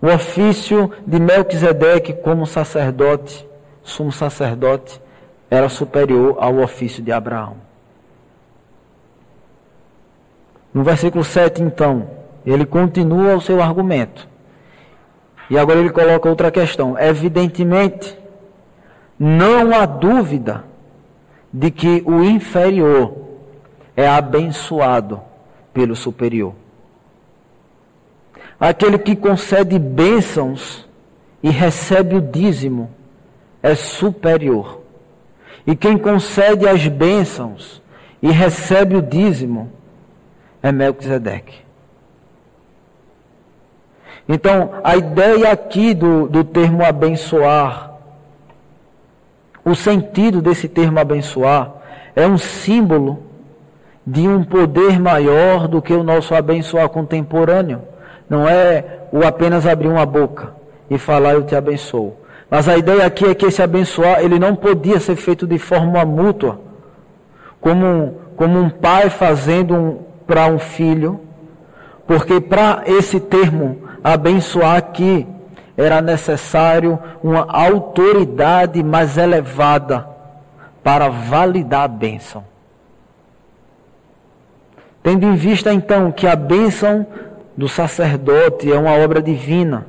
o 0.00 0.06
ofício 0.06 0.92
de 1.04 1.18
Melquisedeque 1.18 2.12
como 2.12 2.46
sacerdote, 2.46 3.44
sumo 3.82 4.12
sacerdote, 4.12 5.00
era 5.50 5.68
superior 5.68 6.36
ao 6.38 6.58
ofício 6.58 7.02
de 7.02 7.10
Abraão. 7.10 7.67
No 10.72 10.82
versículo 10.82 11.24
7, 11.24 11.62
então, 11.62 12.08
ele 12.44 12.64
continua 12.64 13.36
o 13.36 13.40
seu 13.40 13.62
argumento. 13.62 14.28
E 15.50 15.58
agora 15.58 15.80
ele 15.80 15.90
coloca 15.90 16.28
outra 16.28 16.50
questão. 16.50 16.98
Evidentemente, 16.98 18.16
não 19.18 19.74
há 19.74 19.86
dúvida 19.86 20.64
de 21.52 21.70
que 21.70 22.02
o 22.06 22.22
inferior 22.22 23.16
é 23.96 24.06
abençoado 24.06 25.20
pelo 25.72 25.96
superior. 25.96 26.54
Aquele 28.60 28.98
que 28.98 29.16
concede 29.16 29.78
bênçãos 29.78 30.86
e 31.42 31.50
recebe 31.50 32.16
o 32.16 32.20
dízimo 32.20 32.90
é 33.62 33.74
superior. 33.74 34.82
E 35.66 35.76
quem 35.76 35.96
concede 35.96 36.66
as 36.66 36.86
bênçãos 36.86 37.82
e 38.22 38.30
recebe 38.30 38.96
o 38.96 39.02
dízimo 39.02 39.72
é 40.62 40.72
Melquisedeque. 40.72 41.68
Então, 44.28 44.72
a 44.84 44.96
ideia 44.96 45.52
aqui 45.52 45.94
do, 45.94 46.28
do 46.28 46.44
termo 46.44 46.84
abençoar, 46.84 47.94
o 49.64 49.74
sentido 49.74 50.42
desse 50.42 50.68
termo 50.68 50.98
abençoar, 50.98 51.72
é 52.14 52.26
um 52.26 52.36
símbolo 52.36 53.22
de 54.06 54.28
um 54.28 54.42
poder 54.42 54.98
maior 54.98 55.68
do 55.68 55.80
que 55.80 55.92
o 55.92 56.02
nosso 56.02 56.34
abençoar 56.34 56.88
contemporâneo 56.88 57.82
não 58.28 58.46
é 58.46 58.84
o 59.12 59.24
apenas 59.24 59.66
abrir 59.66 59.88
uma 59.88 60.04
boca 60.04 60.52
e 60.90 60.98
falar 60.98 61.34
eu 61.34 61.44
te 61.44 61.54
abençoo. 61.54 62.14
Mas 62.50 62.68
a 62.68 62.76
ideia 62.76 63.06
aqui 63.06 63.24
é 63.26 63.34
que 63.34 63.46
esse 63.46 63.62
abençoar, 63.62 64.20
ele 64.20 64.38
não 64.38 64.54
podia 64.54 65.00
ser 65.00 65.16
feito 65.16 65.46
de 65.46 65.58
forma 65.58 66.04
mútua, 66.04 66.60
como, 67.60 68.16
como 68.36 68.58
um 68.58 68.70
pai 68.70 69.10
fazendo 69.10 69.74
um, 69.74 69.98
para 70.28 70.46
um 70.46 70.58
filho, 70.58 71.20
porque 72.06 72.40
para 72.40 72.82
esse 72.86 73.18
termo 73.18 73.78
abençoar 74.04 74.76
aqui 74.76 75.26
era 75.74 76.02
necessário 76.02 76.98
uma 77.22 77.46
autoridade 77.50 78.82
mais 78.82 79.16
elevada 79.16 80.06
para 80.84 81.08
validar 81.08 81.84
a 81.84 81.88
bênção. 81.88 82.44
Tendo 85.02 85.24
em 85.24 85.34
vista 85.34 85.72
então 85.72 86.12
que 86.12 86.26
a 86.26 86.36
bênção 86.36 87.06
do 87.56 87.68
sacerdote 87.68 88.70
é 88.70 88.78
uma 88.78 88.92
obra 88.92 89.22
divina, 89.22 89.86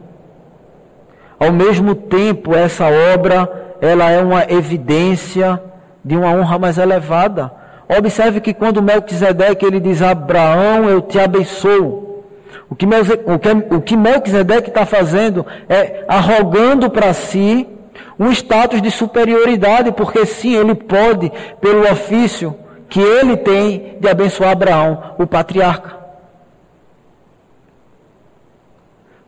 ao 1.38 1.52
mesmo 1.52 1.96
tempo 1.96 2.56
essa 2.56 2.86
obra 2.86 3.76
ela 3.82 4.10
é 4.10 4.22
uma 4.22 4.50
evidência 4.50 5.62
de 6.04 6.16
uma 6.16 6.32
honra 6.32 6.58
mais 6.58 6.78
elevada. 6.78 7.59
Observe 7.98 8.40
que 8.40 8.54
quando 8.54 8.84
Melquisedeque 8.84 9.66
ele 9.66 9.80
diz 9.80 10.02
Abraão, 10.04 10.88
eu 10.88 11.02
te 11.02 11.20
abençoo. 11.20 12.24
O 12.70 12.76
que, 12.76 12.86
o 12.86 13.82
que 13.82 13.98
Melquisedeque 13.98 14.70
está 14.70 14.86
fazendo 14.86 15.44
é 15.68 16.06
arrogando 16.08 16.88
para 16.92 17.12
si 17.14 17.68
um 18.20 18.32
status 18.32 18.80
de 18.80 18.92
superioridade, 18.92 19.92
porque 19.92 20.24
sim, 20.26 20.56
ele 20.56 20.76
pode, 20.76 21.32
pelo 21.60 21.82
ofício 21.92 22.56
que 22.88 23.00
ele 23.00 23.38
tem 23.38 23.98
de 24.00 24.08
abençoar 24.08 24.52
Abraão, 24.52 25.16
o 25.18 25.26
patriarca. 25.26 25.98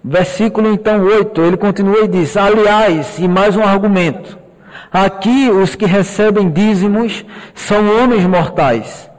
Versículo 0.03 0.72
então 0.72 1.03
8, 1.03 1.41
ele 1.41 1.58
continua 1.58 2.01
e 2.01 2.08
diz: 2.08 2.38
Aliás, 2.38 3.18
e 3.18 3.27
mais 3.27 3.56
um 3.56 3.63
argumento. 3.63 4.40
Aqui 4.92 5.50
os 5.50 5.76
que 5.76 5.86
recebem 5.86 6.50
dízimos 6.50 7.26
são 7.54 7.98
homens 7.98 8.26
mortais. 8.26 9.10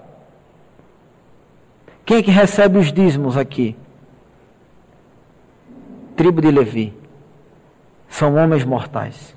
Quem 2.04 2.19
é 2.19 2.23
que 2.23 2.31
recebe 2.31 2.78
os 2.78 2.92
dízimos 2.92 3.37
aqui? 3.37 3.76
tribo 6.23 6.40
de 6.40 6.50
Levi. 6.50 6.92
São 8.09 8.37
homens 8.37 8.64
mortais. 8.64 9.35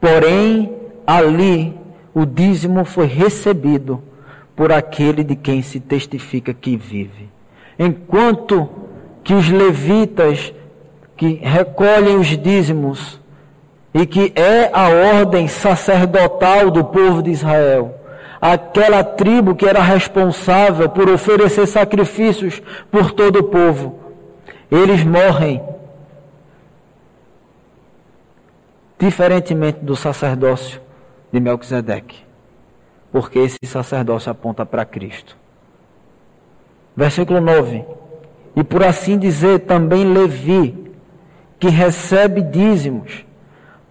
Porém, 0.00 0.76
ali 1.06 1.74
o 2.12 2.26
dízimo 2.26 2.84
foi 2.84 3.06
recebido 3.06 4.02
por 4.54 4.70
aquele 4.70 5.22
de 5.22 5.36
quem 5.36 5.62
se 5.62 5.80
testifica 5.80 6.52
que 6.52 6.76
vive. 6.76 7.30
Enquanto 7.78 8.68
que 9.24 9.32
os 9.32 9.48
levitas 9.48 10.52
que 11.16 11.34
recolhem 11.34 12.16
os 12.16 12.26
dízimos 12.26 13.20
e 13.94 14.06
que 14.06 14.32
é 14.36 14.70
a 14.72 14.88
ordem 14.88 15.48
sacerdotal 15.48 16.70
do 16.70 16.84
povo 16.84 17.22
de 17.22 17.30
Israel, 17.30 17.94
aquela 18.40 19.02
tribo 19.02 19.54
que 19.54 19.66
era 19.66 19.82
responsável 19.82 20.88
por 20.88 21.08
oferecer 21.08 21.66
sacrifícios 21.66 22.62
por 22.90 23.12
todo 23.12 23.40
o 23.40 23.44
povo, 23.44 23.98
eles 24.70 25.02
morrem 25.04 25.62
diferentemente 28.98 29.78
do 29.80 29.96
sacerdócio 29.96 30.80
de 31.32 31.40
Melquisedeque, 31.40 32.16
porque 33.12 33.38
esse 33.38 33.58
sacerdócio 33.64 34.30
aponta 34.30 34.66
para 34.66 34.84
Cristo. 34.84 35.36
Versículo 36.96 37.40
9. 37.40 37.84
E 38.56 38.64
por 38.64 38.82
assim 38.82 39.16
dizer, 39.16 39.60
também 39.60 40.04
Levi, 40.12 40.92
que 41.60 41.68
recebe 41.68 42.42
dízimos, 42.42 43.24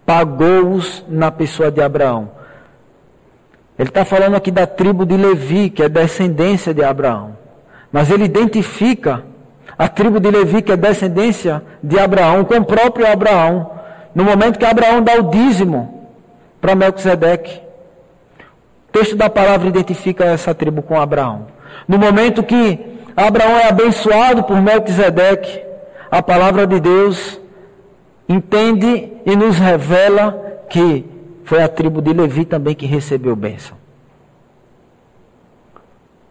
pagou-os 0.08 1.04
na 1.06 1.30
pessoa 1.30 1.70
de 1.70 1.82
Abraão. 1.82 2.30
Ele 3.78 3.90
está 3.90 4.06
falando 4.06 4.36
aqui 4.36 4.50
da 4.50 4.66
tribo 4.66 5.04
de 5.04 5.14
Levi, 5.14 5.68
que 5.68 5.82
é 5.82 5.88
descendência 5.88 6.72
de 6.72 6.82
Abraão. 6.82 7.36
Mas 7.92 8.10
ele 8.10 8.24
identifica 8.24 9.22
a 9.76 9.86
tribo 9.86 10.18
de 10.18 10.30
Levi, 10.30 10.62
que 10.62 10.72
é 10.72 10.78
descendência 10.78 11.62
de 11.82 11.98
Abraão, 11.98 12.42
com 12.46 12.54
o 12.54 12.64
próprio 12.64 13.06
Abraão, 13.06 13.70
no 14.14 14.24
momento 14.24 14.58
que 14.58 14.64
Abraão 14.64 15.02
dá 15.02 15.12
o 15.16 15.24
dízimo 15.24 16.08
para 16.58 16.74
Melquisedeque. 16.74 17.60
O 18.88 18.92
texto 18.92 19.14
da 19.14 19.28
palavra 19.28 19.68
identifica 19.68 20.24
essa 20.24 20.54
tribo 20.54 20.80
com 20.80 20.98
Abraão. 20.98 21.48
No 21.86 21.98
momento 21.98 22.42
que 22.42 22.98
Abraão 23.14 23.58
é 23.58 23.68
abençoado 23.68 24.42
por 24.42 24.58
Melquisedeque, 24.58 25.60
a 26.10 26.22
palavra 26.22 26.66
de 26.66 26.80
Deus 26.80 27.38
entende 28.28 29.12
e 29.24 29.36
nos 29.36 29.58
revela 29.58 30.62
que 30.68 31.04
foi 31.44 31.62
a 31.62 31.68
tribo 31.68 32.02
de 32.02 32.12
Levi 32.12 32.44
também 32.44 32.74
que 32.74 32.86
recebeu 32.86 33.34
bênção. 33.34 33.76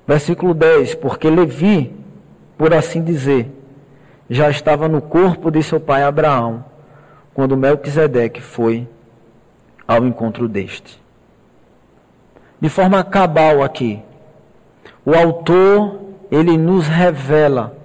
Versículo 0.05 0.53
10: 0.53 0.95
Porque 0.95 1.29
Levi 1.29 1.97
por 2.57 2.73
assim 2.73 3.03
dizer, 3.03 3.51
já 4.29 4.49
estava 4.49 4.87
no 4.87 5.01
corpo 5.01 5.51
de 5.51 5.61
seu 5.61 5.79
pai 5.79 6.03
Abraão, 6.03 6.65
quando 7.33 7.55
Melquisedeque 7.55 8.41
foi 8.41 8.87
ao 9.87 10.05
encontro 10.05 10.49
deste. 10.49 10.99
De 12.59 12.67
forma 12.67 13.03
cabal 13.03 13.61
aqui, 13.61 14.01
o 15.05 15.13
autor, 15.13 16.01
ele 16.31 16.57
nos 16.57 16.87
revela 16.87 17.77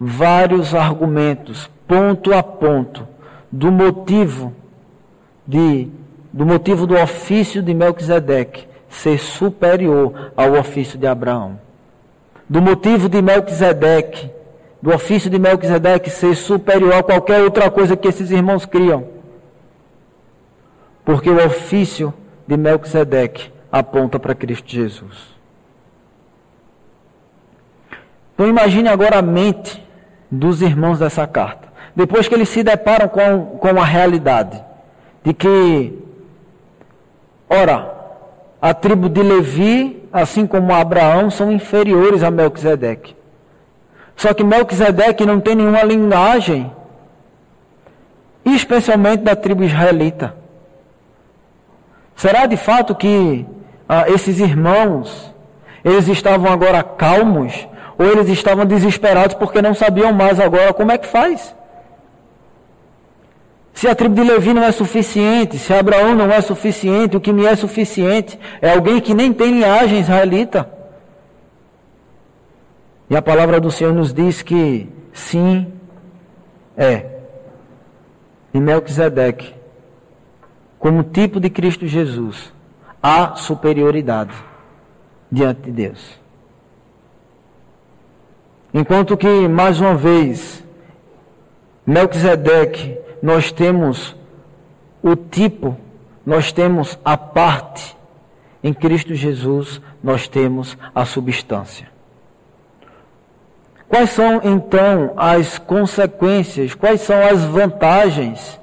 vários 0.00 0.74
argumentos, 0.74 1.70
ponto 1.86 2.32
a 2.32 2.42
ponto, 2.42 3.06
do 3.50 3.70
motivo 3.70 4.52
de 5.46 5.88
do 6.32 6.44
motivo 6.44 6.86
do 6.86 6.94
ofício 6.94 7.62
de 7.62 7.72
Melquisedeque 7.72 8.66
ser 8.88 9.18
superior 9.18 10.32
ao 10.36 10.52
ofício 10.52 10.98
de 10.98 11.06
Abraão 11.06 11.58
do 12.48 12.62
motivo 12.62 13.08
de 13.08 13.20
Melquisedeque, 13.20 14.30
do 14.80 14.94
ofício 14.94 15.28
de 15.28 15.38
Melquisedeque 15.38 16.10
ser 16.10 16.34
superior 16.36 16.94
a 16.94 17.02
qualquer 17.02 17.42
outra 17.42 17.70
coisa 17.70 17.96
que 17.96 18.06
esses 18.06 18.30
irmãos 18.30 18.64
criam. 18.64 19.08
Porque 21.04 21.28
o 21.28 21.44
ofício 21.44 22.14
de 22.46 22.56
Melquisedeque 22.56 23.52
aponta 23.70 24.18
para 24.18 24.34
Cristo 24.34 24.68
Jesus. 24.68 25.34
Então 28.34 28.48
imagine 28.48 28.88
agora 28.88 29.18
a 29.18 29.22
mente 29.22 29.82
dos 30.30 30.62
irmãos 30.62 30.98
dessa 30.98 31.26
carta. 31.26 31.65
Depois 31.96 32.28
que 32.28 32.34
eles 32.34 32.50
se 32.50 32.62
deparam 32.62 33.08
com, 33.08 33.58
com 33.58 33.80
a 33.80 33.84
realidade 33.84 34.62
de 35.24 35.32
que, 35.34 35.98
ora, 37.48 37.92
a 38.60 38.72
tribo 38.72 39.08
de 39.08 39.22
Levi 39.22 39.96
assim 40.22 40.46
como 40.46 40.74
Abraão, 40.74 41.30
são 41.30 41.52
inferiores 41.52 42.22
a 42.22 42.30
Melquisedeque. 42.30 43.14
Só 44.16 44.32
que 44.32 44.42
Melquisedeque 44.42 45.26
não 45.26 45.40
tem 45.40 45.54
nenhuma 45.54 45.82
linhagem, 45.82 46.72
especialmente 48.44 49.22
da 49.22 49.36
tribo 49.36 49.62
israelita. 49.62 50.34
Será 52.14 52.46
de 52.46 52.56
fato 52.56 52.94
que 52.94 53.44
ah, 53.86 54.08
esses 54.08 54.40
irmãos, 54.40 55.34
eles 55.84 56.08
estavam 56.08 56.50
agora 56.50 56.82
calmos, 56.82 57.68
ou 57.98 58.06
eles 58.06 58.28
estavam 58.28 58.64
desesperados 58.64 59.34
porque 59.34 59.60
não 59.60 59.74
sabiam 59.74 60.12
mais 60.12 60.40
agora 60.40 60.72
como 60.72 60.92
é 60.92 60.98
que 60.98 61.06
faz? 61.06 61.54
Se 63.76 63.86
a 63.86 63.94
tribo 63.94 64.14
de 64.14 64.22
Levi 64.22 64.54
não 64.54 64.62
é 64.62 64.72
suficiente, 64.72 65.58
se 65.58 65.70
Abraão 65.70 66.14
não 66.14 66.32
é 66.32 66.40
suficiente, 66.40 67.14
o 67.14 67.20
que 67.20 67.30
me 67.30 67.44
é 67.44 67.54
suficiente 67.54 68.38
é 68.62 68.70
alguém 68.70 69.02
que 69.02 69.12
nem 69.12 69.34
tem 69.34 69.50
linhagem 69.50 70.00
israelita. 70.00 70.66
E 73.10 73.14
a 73.14 73.20
palavra 73.20 73.60
do 73.60 73.70
Senhor 73.70 73.92
nos 73.92 74.14
diz 74.14 74.40
que 74.40 74.88
sim, 75.12 75.70
é. 76.74 77.18
E 78.54 78.58
Melquisedeque, 78.58 79.54
como 80.78 81.02
tipo 81.02 81.38
de 81.38 81.50
Cristo 81.50 81.86
Jesus, 81.86 82.50
há 83.02 83.34
superioridade 83.34 84.34
diante 85.30 85.60
de 85.60 85.72
Deus. 85.72 86.18
Enquanto 88.72 89.18
que, 89.18 89.46
mais 89.46 89.78
uma 89.78 89.94
vez, 89.94 90.64
Melquisedeque 91.86 93.04
nós 93.26 93.50
temos 93.50 94.14
o 95.02 95.16
tipo, 95.16 95.76
nós 96.24 96.52
temos 96.52 96.96
a 97.04 97.16
parte. 97.16 97.96
Em 98.62 98.72
Cristo 98.72 99.16
Jesus, 99.16 99.80
nós 100.00 100.28
temos 100.28 100.78
a 100.94 101.04
substância. 101.04 101.88
Quais 103.88 104.10
são 104.10 104.40
então 104.44 105.12
as 105.16 105.58
consequências, 105.58 106.72
quais 106.72 107.00
são 107.00 107.20
as 107.20 107.42
vantagens 107.42 108.60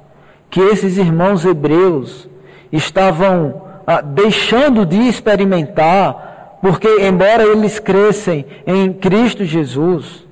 que 0.49 0.61
esses 0.61 0.97
irmãos 0.97 1.43
hebreus 1.43 2.29
estavam 2.71 3.63
ah, 3.85 3.99
deixando 3.99 4.85
de 4.85 5.09
experimentar 5.09 6.57
Porque, 6.61 6.87
embora 7.01 7.43
eles 7.43 7.79
crescem 7.79 8.45
em 8.65 8.93
Cristo 8.93 9.43
Jesus, 9.43 10.25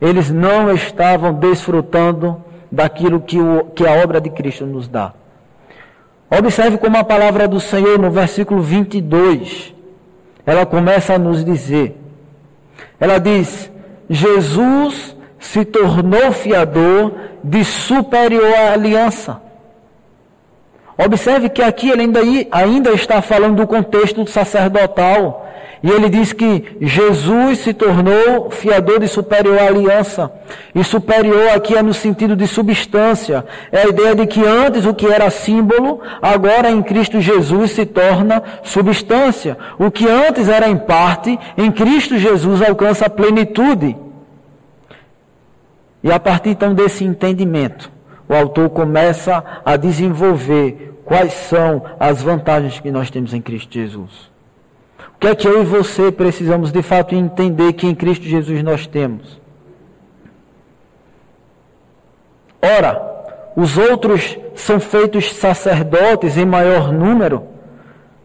eles 0.00 0.28
não 0.28 0.74
estavam 0.74 1.32
desfrutando 1.32 2.42
daquilo 2.70 3.20
que, 3.20 3.38
o, 3.40 3.64
que 3.74 3.86
a 3.86 4.02
obra 4.02 4.20
de 4.20 4.30
Cristo 4.30 4.66
nos 4.66 4.88
dá. 4.88 5.12
Observe 6.30 6.76
como 6.78 6.96
a 6.98 7.04
palavra 7.04 7.48
do 7.48 7.58
Senhor 7.58 7.98
no 7.98 8.10
versículo 8.10 8.60
22, 8.60 9.74
ela 10.44 10.66
começa 10.66 11.14
a 11.14 11.18
nos 11.18 11.44
dizer. 11.44 11.96
Ela 13.00 13.18
diz: 13.18 13.70
Jesus 14.08 15.16
se 15.38 15.64
tornou 15.64 16.32
fiador 16.32 17.14
de 17.42 17.64
superior 17.64 18.54
aliança. 18.72 19.40
Observe 20.98 21.48
que 21.48 21.62
aqui 21.62 21.90
ele 21.90 22.02
ainda, 22.02 22.20
ainda 22.50 22.90
está 22.90 23.22
falando 23.22 23.56
do 23.56 23.66
contexto 23.66 24.26
sacerdotal. 24.26 25.46
E 25.80 25.88
ele 25.88 26.08
diz 26.08 26.32
que 26.32 26.76
Jesus 26.80 27.60
se 27.60 27.72
tornou 27.72 28.50
fiador 28.50 28.98
de 28.98 29.06
superior 29.06 29.60
aliança. 29.60 30.32
E 30.74 30.82
superior 30.82 31.50
aqui 31.54 31.76
é 31.76 31.82
no 31.82 31.94
sentido 31.94 32.34
de 32.34 32.48
substância. 32.48 33.46
É 33.70 33.82
a 33.82 33.86
ideia 33.86 34.16
de 34.16 34.26
que 34.26 34.44
antes 34.44 34.84
o 34.84 34.92
que 34.92 35.06
era 35.06 35.30
símbolo, 35.30 36.00
agora 36.20 36.68
em 36.68 36.82
Cristo 36.82 37.20
Jesus 37.20 37.70
se 37.70 37.86
torna 37.86 38.42
substância. 38.64 39.56
O 39.78 39.88
que 39.88 40.08
antes 40.08 40.48
era 40.48 40.68
em 40.68 40.76
parte, 40.76 41.38
em 41.56 41.70
Cristo 41.70 42.18
Jesus 42.18 42.60
alcança 42.60 43.06
a 43.06 43.10
plenitude. 43.10 43.96
E 46.02 46.10
a 46.10 46.18
partir 46.18 46.50
então 46.50 46.74
desse 46.74 47.04
entendimento, 47.04 47.88
o 48.28 48.34
autor 48.34 48.68
começa 48.70 49.42
a 49.64 49.76
desenvolver 49.76 51.00
quais 51.04 51.32
são 51.32 51.82
as 51.98 52.22
vantagens 52.22 52.78
que 52.78 52.90
nós 52.90 53.10
temos 53.10 53.32
em 53.32 53.40
Cristo 53.40 53.72
Jesus. 53.72 54.30
O 55.16 55.18
que 55.18 55.28
é 55.28 55.34
que 55.34 55.48
eu 55.48 55.62
e 55.62 55.64
você 55.64 56.12
precisamos 56.12 56.70
de 56.70 56.82
fato 56.82 57.14
entender 57.14 57.72
que 57.72 57.86
em 57.86 57.94
Cristo 57.94 58.24
Jesus 58.24 58.62
nós 58.62 58.86
temos? 58.86 59.40
Ora, 62.60 63.00
os 63.56 63.78
outros 63.78 64.38
são 64.54 64.78
feitos 64.78 65.32
sacerdotes 65.32 66.36
em 66.36 66.44
maior 66.44 66.92
número, 66.92 67.44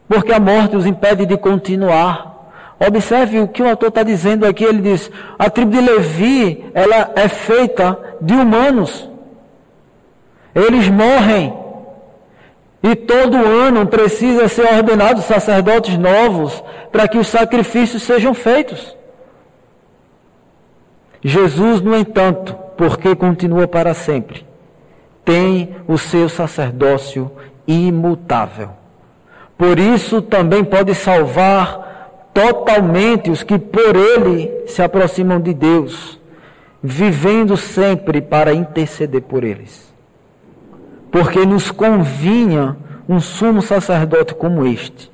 porque 0.08 0.34
a 0.34 0.40
morte 0.40 0.76
os 0.76 0.86
impede 0.86 1.26
de 1.26 1.38
continuar. 1.38 2.52
Observe 2.86 3.40
o 3.40 3.48
que 3.48 3.64
o 3.64 3.70
autor 3.70 3.88
está 3.88 4.04
dizendo 4.04 4.46
aqui. 4.46 4.64
Ele 4.64 4.82
diz: 4.82 5.10
a 5.40 5.50
tribo 5.50 5.72
de 5.72 5.80
Levi 5.80 6.66
ela 6.74 7.12
é 7.16 7.30
feita 7.30 7.98
de 8.20 8.34
humanos. 8.34 9.13
Eles 10.56 10.88
morrem 10.88 11.54
e 12.84 12.96
todo 12.96 13.38
ano 13.38 13.88
precisa 13.88 14.48
ser 14.50 14.68
ordenados 14.74 15.24
sacerdotes 15.24 15.98
novos 15.98 16.62
para 16.92 17.08
que 17.08 17.18
os 17.18 17.28
sacrifícios 17.28 18.04
sejam 18.04 18.34
feitos. 18.34 18.96
Jesus, 21.24 21.80
no 21.80 21.96
entanto, 21.96 22.54
porque 22.78 23.16
continua 23.16 23.68
para 23.68 23.94
sempre, 23.94 24.46
tem 25.24 25.78
o 25.88 25.98
seu 25.98 26.28
sacerdócio 26.28 27.32
imutável. 27.66 28.72
Por 29.58 29.80
isso 29.80 30.22
também 30.22 30.66
pode 30.66 30.94
salvar 30.94 32.28
totalmente 32.34 33.32
os 33.32 33.44
que 33.44 33.58
por 33.58 33.96
ele 33.96 34.66
se 34.68 34.82
aproximam 34.82 35.40
de 35.40 35.54
Deus, 35.54 36.20
vivendo 36.84 37.56
sempre 37.56 38.20
para 38.20 38.54
interceder 38.54 39.22
por 39.22 39.46
eles 39.46 39.93
porque 41.14 41.46
nos 41.46 41.70
convinha 41.70 42.76
um 43.08 43.20
sumo 43.20 43.62
sacerdote 43.62 44.34
como 44.34 44.66
este, 44.66 45.12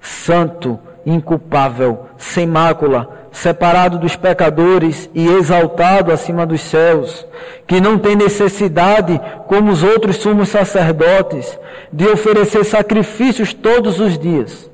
santo, 0.00 0.78
inculpável, 1.04 2.06
sem 2.16 2.46
mácula, 2.46 3.26
separado 3.32 3.98
dos 3.98 4.14
pecadores 4.14 5.10
e 5.12 5.26
exaltado 5.26 6.12
acima 6.12 6.46
dos 6.46 6.60
céus, 6.60 7.26
que 7.66 7.80
não 7.80 7.98
tem 7.98 8.14
necessidade, 8.14 9.20
como 9.48 9.72
os 9.72 9.82
outros 9.82 10.18
sumos 10.18 10.50
sacerdotes, 10.50 11.58
de 11.92 12.06
oferecer 12.06 12.62
sacrifícios 12.62 13.52
todos 13.52 13.98
os 13.98 14.16
dias. 14.16 14.70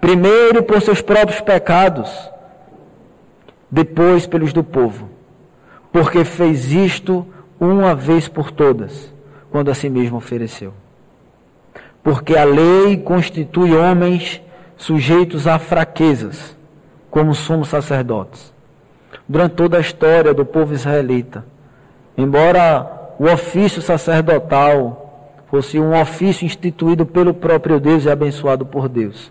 Primeiro 0.00 0.62
por 0.62 0.80
seus 0.80 1.02
próprios 1.02 1.42
pecados, 1.42 2.10
depois 3.70 4.26
pelos 4.26 4.50
do 4.50 4.64
povo, 4.64 5.10
porque 5.92 6.24
fez 6.24 6.72
isto 6.72 7.26
uma 7.60 7.94
vez 7.94 8.28
por 8.28 8.50
todas 8.50 9.12
quando 9.54 9.70
a 9.70 9.74
si 9.74 9.88
mesmo 9.88 10.16
ofereceu. 10.16 10.74
Porque 12.02 12.36
a 12.36 12.42
lei 12.42 12.96
constitui 12.96 13.72
homens 13.72 14.42
sujeitos 14.76 15.46
a 15.46 15.60
fraquezas, 15.60 16.56
como 17.08 17.32
sumos 17.36 17.68
sacerdotes. 17.68 18.52
Durante 19.28 19.54
toda 19.54 19.76
a 19.76 19.80
história 19.80 20.34
do 20.34 20.44
povo 20.44 20.74
israelita, 20.74 21.44
embora 22.18 23.14
o 23.16 23.26
ofício 23.26 23.80
sacerdotal 23.80 25.36
fosse 25.48 25.78
um 25.78 26.00
ofício 26.00 26.44
instituído 26.44 27.06
pelo 27.06 27.32
próprio 27.32 27.78
Deus 27.78 28.06
e 28.06 28.10
abençoado 28.10 28.66
por 28.66 28.88
Deus, 28.88 29.30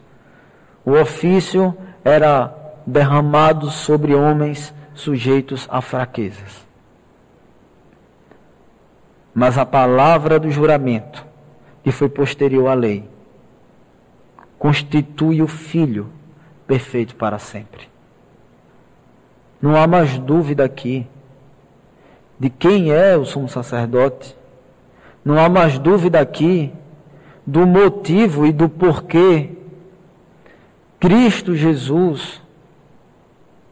o 0.86 0.92
ofício 0.92 1.76
era 2.02 2.56
derramado 2.88 3.70
sobre 3.70 4.16
homens 4.16 4.74
sujeitos 4.94 5.68
a 5.70 5.82
fraquezas. 5.82 6.64
Mas 9.34 9.58
a 9.58 9.66
palavra 9.66 10.40
do 10.40 10.52
juramento, 10.52 11.26
que 11.84 11.92
foi 11.92 12.08
posterior 12.08 12.68
à 12.68 12.74
lei, 12.74 13.10
constitui 14.60 15.42
o 15.42 15.48
Filho 15.48 16.10
perfeito 16.68 17.16
para 17.16 17.40
sempre. 17.40 17.90
Não 19.62 19.76
há 19.76 19.88
mais 19.88 20.18
dúvida 20.18 20.64
aqui 20.64 21.08
de 22.40 22.50
quem 22.50 22.92
é 22.92 23.16
o 23.16 23.26
sumo 23.26 23.48
sacerdote. 23.48 24.36
Não 25.24 25.40
há 25.40 25.48
mais 25.48 25.80
dúvida 25.80 26.20
aqui 26.20 26.72
do 27.46 27.66
motivo 27.66 28.46
e 28.46 28.52
do 28.52 28.68
porquê 28.70 29.50
Cristo 31.00 31.56
Jesus 31.56 32.42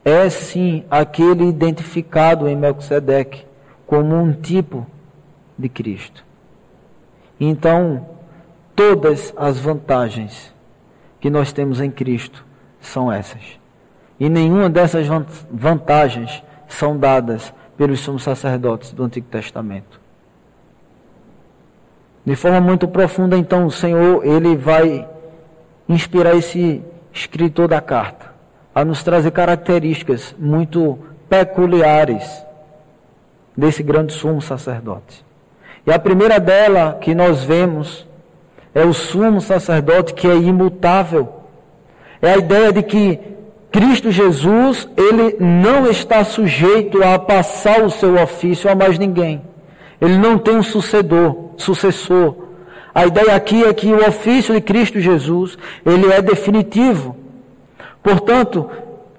é 0.04 0.30
sim 0.30 0.84
aquele 0.90 1.46
identificado 1.46 2.48
em 2.48 2.56
Melquisedeque 2.56 3.46
como 3.86 4.16
um 4.16 4.34
tipo 4.34 4.86
de 5.62 5.70
Cristo. 5.70 6.26
Então, 7.40 8.06
todas 8.76 9.34
as 9.38 9.58
vantagens 9.58 10.54
que 11.20 11.30
nós 11.30 11.54
temos 11.54 11.80
em 11.80 11.90
Cristo 11.90 12.46
são 12.80 13.12
essas. 13.12 13.60
E 14.20 14.28
nenhuma 14.30 14.70
dessas 14.70 15.08
vantagens 15.52 16.44
são 16.68 16.98
dadas 16.98 17.54
pelos 17.78 18.00
sumos 18.00 18.24
sacerdotes 18.24 18.92
do 18.92 19.04
Antigo 19.04 19.28
Testamento. 19.28 20.00
De 22.24 22.36
forma 22.36 22.62
muito 22.62 22.88
profunda, 22.88 23.36
então, 23.36 23.66
o 23.66 23.72
Senhor, 23.72 24.24
ele 24.24 24.56
vai 24.56 25.08
inspirar 25.90 26.36
esse 26.36 26.84
escritor 27.12 27.68
da 27.68 27.82
carta 27.82 28.32
a 28.74 28.86
nos 28.86 29.04
trazer 29.04 29.32
características 29.32 30.36
muito 30.38 31.00
peculiares 31.28 32.46
desse 33.58 33.84
grande 33.84 34.14
sumo 34.14 34.42
sacerdote. 34.42 35.26
E 35.86 35.92
a 35.92 36.00
primeira 36.00 36.40
dela 36.40 36.98
que 37.02 37.16
nós 37.16 37.44
vemos 37.44 38.08
é 38.74 38.86
o 38.86 38.94
sumo 38.94 39.42
sacerdote 39.42 40.14
que 40.14 40.28
é 40.28 40.36
imutável. 40.36 41.28
É 42.22 42.34
a 42.34 42.38
ideia 42.38 42.72
de 42.72 42.84
que 42.84 43.20
Cristo 43.72 44.12
Jesus, 44.12 44.88
ele 44.98 45.38
não 45.40 45.90
está 45.90 46.24
sujeito 46.24 47.04
a 47.04 47.18
passar 47.18 47.82
o 47.82 47.90
seu 47.90 48.22
ofício 48.22 48.70
a 48.70 48.76
mais 48.76 49.00
ninguém. 49.00 49.42
Ele 50.00 50.18
não 50.18 50.38
tem 50.38 50.58
um 50.58 50.64
sucedor, 50.64 51.52
sucessor. 51.58 52.36
A 52.94 53.06
ideia 53.06 53.34
aqui 53.34 53.64
é 53.64 53.74
que 53.74 53.92
o 53.94 54.08
ofício 54.08 54.54
de 54.54 54.62
Cristo 54.62 55.00
Jesus, 55.00 55.58
ele 55.86 56.12
é 56.12 56.22
definitivo. 56.22 57.16
Portanto, 58.04 58.70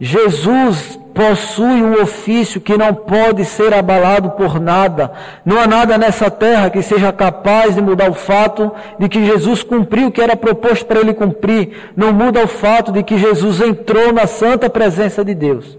Jesus 0.04 0.98
possui 1.14 1.80
um 1.80 2.02
ofício 2.02 2.60
que 2.60 2.76
não 2.76 2.92
pode 2.92 3.44
ser 3.44 3.72
abalado 3.72 4.30
por 4.30 4.58
nada. 4.58 5.12
Não 5.44 5.60
há 5.60 5.66
nada 5.68 5.96
nessa 5.96 6.28
terra 6.28 6.70
que 6.70 6.82
seja 6.82 7.12
capaz 7.12 7.76
de 7.76 7.80
mudar 7.80 8.10
o 8.10 8.14
fato 8.14 8.72
de 8.98 9.08
que 9.08 9.24
Jesus 9.24 9.62
cumpriu 9.62 10.08
o 10.08 10.10
que 10.10 10.20
era 10.20 10.36
proposto 10.36 10.86
para 10.86 10.98
ele 10.98 11.14
cumprir. 11.14 11.92
Não 11.94 12.12
muda 12.12 12.42
o 12.42 12.48
fato 12.48 12.90
de 12.90 13.04
que 13.04 13.16
Jesus 13.16 13.60
entrou 13.60 14.12
na 14.12 14.26
santa 14.26 14.68
presença 14.68 15.24
de 15.24 15.36
Deus. 15.36 15.78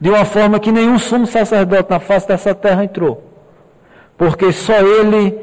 De 0.00 0.10
uma 0.10 0.24
forma 0.24 0.58
que 0.58 0.72
nenhum 0.72 0.98
sumo 0.98 1.24
sacerdote 1.24 1.88
na 1.88 2.00
face 2.00 2.26
dessa 2.26 2.52
terra 2.52 2.82
entrou. 2.82 3.22
Porque 4.18 4.50
só 4.50 4.74
ele 4.74 5.38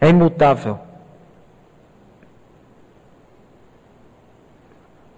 é 0.00 0.10
imutável. 0.10 0.78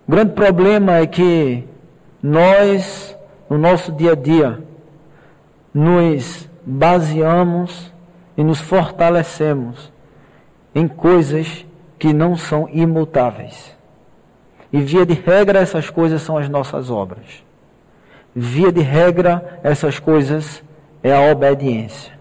O 0.08 0.10
grande 0.10 0.32
problema 0.32 0.96
é 0.96 1.06
que 1.06 1.70
nós, 2.22 3.16
no 3.50 3.58
nosso 3.58 3.90
dia 3.92 4.12
a 4.12 4.14
dia, 4.14 4.62
nos 5.74 6.48
baseamos 6.64 7.92
e 8.36 8.44
nos 8.44 8.60
fortalecemos 8.60 9.92
em 10.74 10.86
coisas 10.86 11.66
que 11.98 12.12
não 12.12 12.36
são 12.36 12.68
imutáveis. 12.68 13.76
E 14.72 14.80
via 14.80 15.04
de 15.04 15.14
regra, 15.14 15.58
essas 15.58 15.90
coisas 15.90 16.22
são 16.22 16.38
as 16.38 16.48
nossas 16.48 16.90
obras. 16.90 17.44
Via 18.34 18.72
de 18.72 18.80
regra, 18.80 19.60
essas 19.62 19.98
coisas 19.98 20.62
é 21.02 21.12
a 21.14 21.30
obediência. 21.30 22.12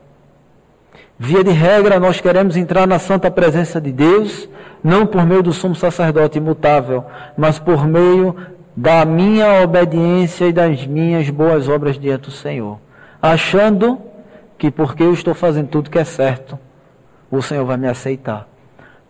Via 1.18 1.44
de 1.44 1.52
regra, 1.52 2.00
nós 2.00 2.20
queremos 2.20 2.58
entrar 2.58 2.88
na 2.88 3.00
santa 3.00 3.30
presença 3.30 3.80
de 3.80 3.92
Deus, 3.92 4.50
não 4.84 5.06
por 5.06 5.26
meio 5.26 5.44
do 5.44 5.54
sumo 5.54 5.76
sacerdote 5.76 6.40
imutável, 6.40 7.06
mas 7.38 7.60
por 7.60 7.88
meio 7.88 8.36
da 8.76 9.06
minha 9.06 9.62
obediência 9.64 10.46
e 10.46 10.54
das 10.54 10.86
minhas 10.86 11.30
boas 11.30 11.68
obras 11.68 12.00
diante 12.00 12.26
do 12.26 12.32
Senhor. 12.32 12.80
Achando 13.22 14.00
que 14.58 14.72
porque 14.72 15.04
eu 15.04 15.14
estou 15.14 15.34
fazendo 15.34 15.68
tudo 15.68 15.90
que 15.90 16.00
é 16.00 16.04
certo, 16.04 16.58
o 17.30 17.42
Senhor 17.42 17.66
vai 17.66 17.78
me 17.78 17.88
aceitar. 17.88 18.48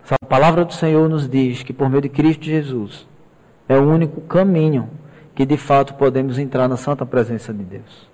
A 0.09 0.25
palavra 0.25 0.65
do 0.65 0.73
Senhor 0.73 1.07
nos 1.07 1.27
diz 1.27 1.63
que 1.63 1.71
por 1.71 1.89
meio 1.89 2.01
de 2.01 2.09
Cristo 2.09 2.43
Jesus 2.43 3.07
é 3.69 3.77
o 3.77 3.89
único 3.89 4.19
caminho 4.21 4.89
que 5.33 5.45
de 5.45 5.57
fato 5.57 5.93
podemos 5.93 6.37
entrar 6.37 6.67
na 6.67 6.75
santa 6.75 7.05
presença 7.05 7.53
de 7.53 7.63
Deus. 7.63 8.09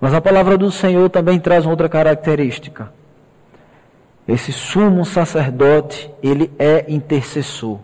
Mas 0.00 0.12
a 0.12 0.20
palavra 0.20 0.58
do 0.58 0.70
Senhor 0.70 1.08
também 1.08 1.38
traz 1.38 1.64
outra 1.64 1.88
característica. 1.88 2.92
Esse 4.26 4.52
sumo 4.52 5.04
sacerdote, 5.04 6.10
ele 6.22 6.50
é 6.58 6.84
intercessor. 6.88 7.78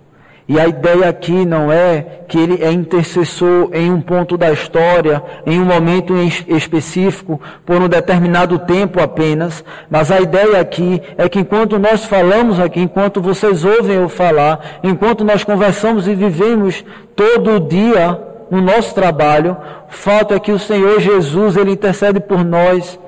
E 0.50 0.58
a 0.58 0.66
ideia 0.66 1.08
aqui 1.08 1.46
não 1.46 1.70
é 1.70 2.24
que 2.26 2.36
ele 2.36 2.60
é 2.60 2.72
intercessor 2.72 3.70
em 3.72 3.88
um 3.88 4.00
ponto 4.00 4.36
da 4.36 4.50
história, 4.50 5.22
em 5.46 5.60
um 5.60 5.64
momento 5.64 6.12
específico, 6.48 7.40
por 7.64 7.80
um 7.80 7.88
determinado 7.88 8.58
tempo 8.58 9.00
apenas, 9.00 9.64
mas 9.88 10.10
a 10.10 10.20
ideia 10.20 10.60
aqui 10.60 11.00
é 11.16 11.28
que 11.28 11.38
enquanto 11.38 11.78
nós 11.78 12.04
falamos 12.04 12.58
aqui, 12.58 12.80
enquanto 12.80 13.22
vocês 13.22 13.64
ouvem 13.64 13.94
eu 13.94 14.08
falar, 14.08 14.80
enquanto 14.82 15.22
nós 15.22 15.44
conversamos 15.44 16.08
e 16.08 16.16
vivemos 16.16 16.84
todo 17.14 17.60
dia 17.60 18.20
no 18.50 18.60
nosso 18.60 18.92
trabalho, 18.92 19.56
o 19.88 19.92
fato 19.92 20.34
é 20.34 20.40
que 20.40 20.50
o 20.50 20.58
Senhor 20.58 20.98
Jesus, 20.98 21.56
ele 21.56 21.70
intercede 21.70 22.18
por 22.18 22.44
nós 22.44 22.98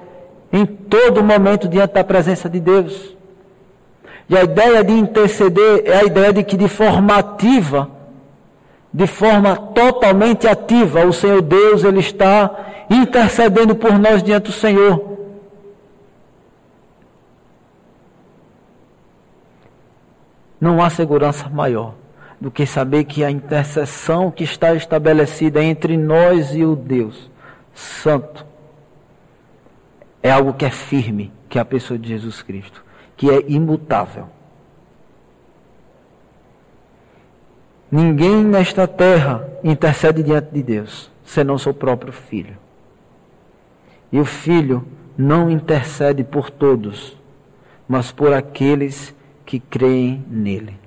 em 0.53 0.65
todo 0.65 1.25
momento 1.25 1.67
diante 1.67 1.95
da 1.95 2.05
presença 2.05 2.49
de 2.49 2.61
Deus. 2.61 3.21
E 4.33 4.37
a 4.39 4.45
ideia 4.45 4.83
de 4.83 4.95
interceder 4.95 5.83
é 5.85 5.99
a 5.99 6.05
ideia 6.05 6.33
de 6.33 6.43
que 6.43 6.57
de 6.57 6.67
forma 6.67 7.19
ativa, 7.19 7.91
de 8.91 9.07
forma 9.07 9.55
totalmente 9.55 10.49
ativa, 10.49 11.05
o 11.05 11.13
Senhor 11.13 11.43
Deus 11.43 11.85
ele 11.85 12.01
está 12.01 12.87
intercedendo 12.89 13.77
por 13.77 13.99
nós 13.99 14.23
diante 14.23 14.45
do 14.45 14.53
Senhor. 14.53 15.19
Não 20.59 20.83
há 20.83 20.89
segurança 20.89 21.51
maior 21.51 21.93
do 22.41 22.51
que 22.51 22.65
saber 22.65 23.05
que 23.05 23.23
a 23.23 23.31
intercessão 23.31 24.31
que 24.31 24.45
está 24.45 24.73
estabelecida 24.75 25.63
entre 25.63 25.95
nós 25.99 26.55
e 26.55 26.65
o 26.65 26.75
Deus 26.75 27.31
Santo 27.75 28.47
é 30.23 30.31
algo 30.31 30.55
que 30.55 30.65
é 30.65 30.71
firme, 30.71 31.31
que 31.51 31.59
é 31.59 31.61
a 31.61 31.67
pessoa 31.67 31.99
de 31.99 32.09
Jesus 32.09 32.41
Cristo 32.41 32.83
que 33.17 33.31
é 33.31 33.45
imutável. 33.49 34.27
Ninguém 37.91 38.43
nesta 38.43 38.89
terra 38.89 39.47
intercede 39.63 40.23
diante 40.23 40.51
de 40.51 40.63
Deus, 40.63 41.11
senão 41.25 41.59
seu 41.59 41.75
próprio 41.75 42.13
filho. 42.13 42.57
E 44.11 44.19
o 44.19 44.25
filho 44.25 44.85
não 45.17 45.51
intercede 45.51 46.25
por 46.25 46.51
todos, 46.51 47.17
mas 47.87 48.11
por 48.11 48.33
aqueles 48.33 49.15
que 49.45 49.61
creem 49.61 50.25
nele. 50.29 50.79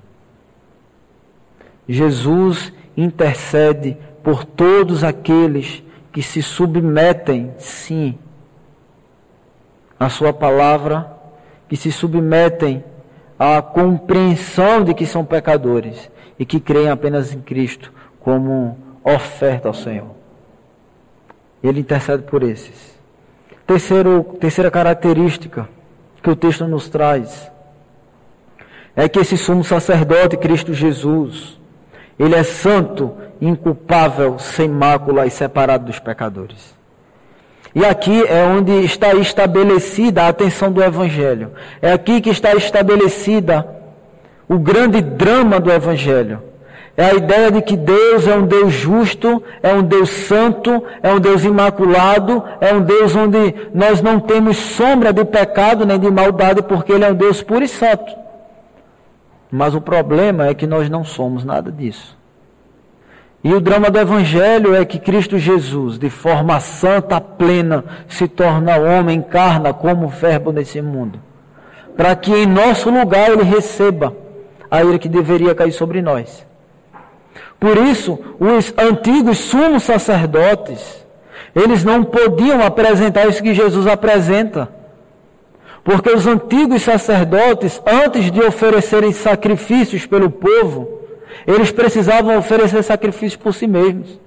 Jesus 1.88 2.72
intercede 2.96 3.96
por 4.24 4.44
todos 4.44 5.04
aqueles 5.04 5.82
que 6.12 6.22
se 6.22 6.42
submetem, 6.42 7.54
sim, 7.58 8.18
à 9.98 10.08
sua 10.08 10.32
palavra 10.32 11.15
que 11.68 11.76
se 11.76 11.90
submetem 11.90 12.84
à 13.38 13.60
compreensão 13.60 14.84
de 14.84 14.94
que 14.94 15.06
são 15.06 15.24
pecadores 15.24 16.10
e 16.38 16.44
que 16.44 16.60
creem 16.60 16.90
apenas 16.90 17.32
em 17.32 17.40
Cristo 17.40 17.92
como 18.20 18.78
oferta 19.02 19.68
ao 19.68 19.74
Senhor. 19.74 20.10
Ele 21.62 21.80
intercede 21.80 22.22
por 22.24 22.42
esses. 22.42 22.96
Terceiro, 23.66 24.36
terceira 24.40 24.70
característica 24.70 25.68
que 26.22 26.30
o 26.30 26.36
texto 26.36 26.66
nos 26.66 26.88
traz 26.88 27.50
é 28.94 29.08
que 29.08 29.18
esse 29.18 29.36
sumo 29.36 29.62
sacerdote, 29.62 30.36
Cristo 30.36 30.72
Jesus, 30.72 31.60
ele 32.18 32.34
é 32.34 32.42
santo, 32.42 33.12
inculpável, 33.40 34.38
sem 34.38 34.68
mácula 34.68 35.26
e 35.26 35.30
separado 35.30 35.84
dos 35.84 35.98
pecadores. 35.98 36.75
E 37.76 37.84
aqui 37.84 38.24
é 38.26 38.42
onde 38.42 38.72
está 38.86 39.12
estabelecida 39.12 40.22
a 40.22 40.28
atenção 40.28 40.72
do 40.72 40.82
Evangelho. 40.82 41.52
É 41.82 41.92
aqui 41.92 42.22
que 42.22 42.30
está 42.30 42.54
estabelecida 42.54 43.68
o 44.48 44.58
grande 44.58 45.02
drama 45.02 45.60
do 45.60 45.70
Evangelho. 45.70 46.42
É 46.96 47.04
a 47.04 47.12
ideia 47.12 47.50
de 47.50 47.60
que 47.60 47.76
Deus 47.76 48.26
é 48.26 48.34
um 48.34 48.46
Deus 48.46 48.72
justo, 48.72 49.42
é 49.62 49.74
um 49.74 49.82
Deus 49.82 50.08
santo, 50.08 50.82
é 51.02 51.12
um 51.12 51.20
Deus 51.20 51.44
imaculado, 51.44 52.42
é 52.62 52.72
um 52.72 52.80
Deus 52.80 53.14
onde 53.14 53.54
nós 53.74 54.00
não 54.00 54.20
temos 54.20 54.56
sombra 54.56 55.12
de 55.12 55.26
pecado 55.26 55.84
nem 55.84 56.00
de 56.00 56.10
maldade, 56.10 56.62
porque 56.62 56.92
Ele 56.92 57.04
é 57.04 57.10
um 57.10 57.14
Deus 57.14 57.42
puro 57.42 57.62
e 57.62 57.68
santo. 57.68 58.10
Mas 59.50 59.74
o 59.74 59.82
problema 59.82 60.46
é 60.46 60.54
que 60.54 60.66
nós 60.66 60.88
não 60.88 61.04
somos 61.04 61.44
nada 61.44 61.70
disso. 61.70 62.15
E 63.46 63.54
o 63.54 63.60
drama 63.60 63.88
do 63.90 64.00
Evangelho 64.00 64.74
é 64.74 64.84
que 64.84 64.98
Cristo 64.98 65.38
Jesus, 65.38 66.00
de 66.00 66.10
forma 66.10 66.58
santa, 66.58 67.20
plena, 67.20 67.84
se 68.08 68.26
torna 68.26 68.76
homem, 68.76 69.18
encarna 69.18 69.72
como 69.72 70.08
verbo 70.08 70.50
nesse 70.50 70.82
mundo. 70.82 71.20
Para 71.96 72.16
que 72.16 72.34
em 72.34 72.44
nosso 72.44 72.90
lugar 72.90 73.30
ele 73.30 73.44
receba 73.44 74.12
a 74.68 74.82
ira 74.82 74.98
que 74.98 75.08
deveria 75.08 75.54
cair 75.54 75.70
sobre 75.70 76.02
nós. 76.02 76.44
Por 77.60 77.76
isso, 77.76 78.18
os 78.40 78.74
antigos 78.76 79.38
sumos 79.38 79.84
sacerdotes, 79.84 81.06
eles 81.54 81.84
não 81.84 82.02
podiam 82.02 82.60
apresentar 82.64 83.28
isso 83.28 83.44
que 83.44 83.54
Jesus 83.54 83.86
apresenta. 83.86 84.68
Porque 85.84 86.10
os 86.10 86.26
antigos 86.26 86.82
sacerdotes, 86.82 87.80
antes 87.86 88.28
de 88.28 88.40
oferecerem 88.40 89.12
sacrifícios 89.12 90.04
pelo 90.04 90.30
povo, 90.30 90.95
eles 91.46 91.72
precisavam 91.72 92.38
oferecer 92.38 92.82
sacrifício 92.82 93.38
por 93.38 93.52
si 93.52 93.66
mesmos. 93.66 94.20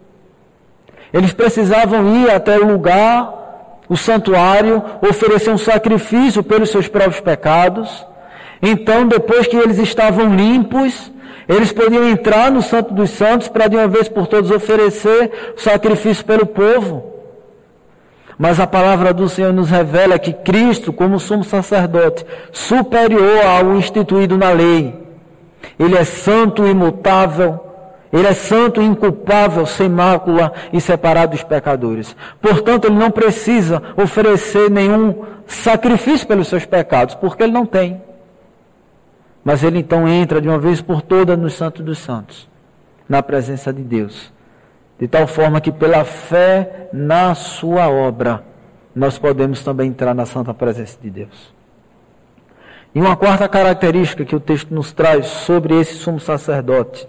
Eles 1.13 1.33
precisavam 1.33 2.15
ir 2.17 2.29
até 2.29 2.57
o 2.57 2.67
lugar, 2.67 3.79
o 3.87 3.97
santuário, 3.97 4.83
oferecer 5.01 5.49
um 5.49 5.57
sacrifício 5.57 6.43
pelos 6.43 6.69
seus 6.69 6.87
próprios 6.87 7.19
pecados. 7.19 8.05
Então, 8.61 9.07
depois 9.07 9.47
que 9.47 9.55
eles 9.55 9.79
estavam 9.79 10.35
limpos, 10.35 11.11
eles 11.47 11.71
podiam 11.71 12.07
entrar 12.07 12.51
no 12.51 12.61
Santo 12.61 12.93
dos 12.93 13.09
Santos 13.09 13.47
para 13.47 13.67
de 13.67 13.75
uma 13.75 13.87
vez 13.87 14.07
por 14.07 14.27
todas 14.27 14.51
oferecer 14.51 15.53
sacrifício 15.57 16.23
pelo 16.23 16.45
povo. 16.45 17.09
Mas 18.37 18.59
a 18.59 18.67
palavra 18.67 19.13
do 19.13 19.27
Senhor 19.27 19.51
nos 19.51 19.69
revela 19.69 20.19
que 20.19 20.31
Cristo, 20.31 20.93
como 20.93 21.19
sumo 21.19 21.43
sacerdote, 21.43 22.25
superior 22.51 23.45
ao 23.45 23.75
instituído 23.75 24.37
na 24.37 24.51
lei, 24.51 25.08
ele 25.77 25.95
é 25.97 26.03
santo 26.03 26.65
e 26.65 26.71
imutável. 26.71 27.65
Ele 28.11 28.25
é 28.25 28.33
santo 28.33 28.81
e 28.81 28.85
inculpável, 28.85 29.65
sem 29.67 29.87
mácula 29.87 30.51
e 30.73 30.81
separado 30.81 31.33
dos 31.33 31.43
pecadores. 31.43 32.15
Portanto, 32.41 32.85
ele 32.85 32.97
não 32.97 33.11
precisa 33.11 33.83
oferecer 33.95 34.69
nenhum 34.69 35.23
sacrifício 35.45 36.27
pelos 36.27 36.47
seus 36.47 36.65
pecados, 36.65 37.13
porque 37.13 37.43
ele 37.43 37.51
não 37.51 37.67
tem. 37.67 38.01
Mas 39.43 39.63
ele 39.63 39.79
então 39.79 40.07
entra 40.07 40.41
de 40.41 40.49
uma 40.49 40.57
vez 40.57 40.81
por 40.81 41.03
todas 41.03 41.37
no 41.37 41.51
Santo 41.51 41.83
dos 41.83 41.99
Santos, 41.99 42.49
na 43.07 43.21
presença 43.21 43.71
de 43.71 43.83
Deus. 43.83 44.33
De 44.99 45.07
tal 45.07 45.27
forma 45.27 45.61
que 45.61 45.71
pela 45.71 46.03
fé 46.03 46.89
na 46.91 47.35
sua 47.35 47.89
obra, 47.89 48.43
nós 48.93 49.19
podemos 49.19 49.63
também 49.63 49.89
entrar 49.89 50.15
na 50.15 50.25
santa 50.25 50.53
presença 50.53 50.97
de 50.99 51.09
Deus. 51.09 51.58
E 52.93 52.99
uma 52.99 53.15
quarta 53.15 53.47
característica 53.47 54.25
que 54.25 54.35
o 54.35 54.39
texto 54.39 54.73
nos 54.73 54.91
traz 54.91 55.27
sobre 55.27 55.79
esse 55.79 55.95
sumo 55.95 56.19
sacerdote 56.19 57.07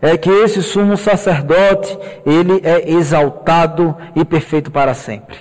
é 0.00 0.18
que 0.18 0.28
esse 0.28 0.62
sumo 0.62 0.96
sacerdote, 0.98 1.98
ele 2.26 2.60
é 2.62 2.90
exaltado 2.90 3.96
e 4.14 4.22
perfeito 4.22 4.70
para 4.70 4.92
sempre. 4.92 5.36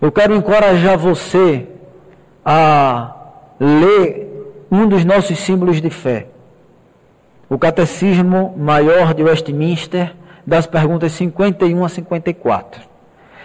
Eu 0.00 0.10
quero 0.10 0.34
encorajar 0.34 0.96
você 0.96 1.66
a 2.42 3.14
ler 3.60 4.28
um 4.70 4.86
dos 4.88 5.04
nossos 5.04 5.38
símbolos 5.38 5.82
de 5.82 5.90
fé. 5.90 6.28
O 7.50 7.58
Catecismo 7.58 8.54
Maior 8.56 9.12
de 9.12 9.22
Westminster, 9.22 10.14
das 10.46 10.66
perguntas 10.66 11.12
51 11.12 11.84
a 11.84 11.88
54. 11.90 12.82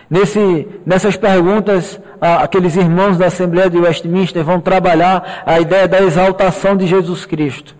Nesse, 0.09 0.67
nessas 0.85 1.17
perguntas, 1.17 1.99
aqueles 2.23 2.75
irmãos 2.75 3.17
da 3.17 3.25
Assembleia 3.25 3.69
de 3.69 3.77
Westminster 3.77 4.43
vão 4.43 4.59
trabalhar 4.59 5.43
a 5.45 5.59
ideia 5.59 5.87
da 5.87 6.01
exaltação 6.01 6.77
de 6.77 6.87
Jesus 6.87 7.25
Cristo. 7.25 7.75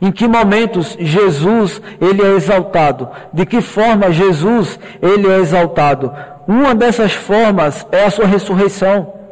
Em 0.00 0.10
que 0.10 0.26
momentos 0.26 0.96
Jesus 0.98 1.80
ele 2.00 2.22
é 2.22 2.34
exaltado? 2.34 3.08
De 3.32 3.44
que 3.44 3.60
forma 3.60 4.10
Jesus 4.10 4.78
ele 5.02 5.28
é 5.28 5.38
exaltado? 5.38 6.12
Uma 6.46 6.74
dessas 6.74 7.12
formas 7.12 7.86
é 7.92 8.04
a 8.04 8.10
sua 8.10 8.26
ressurreição. 8.26 9.23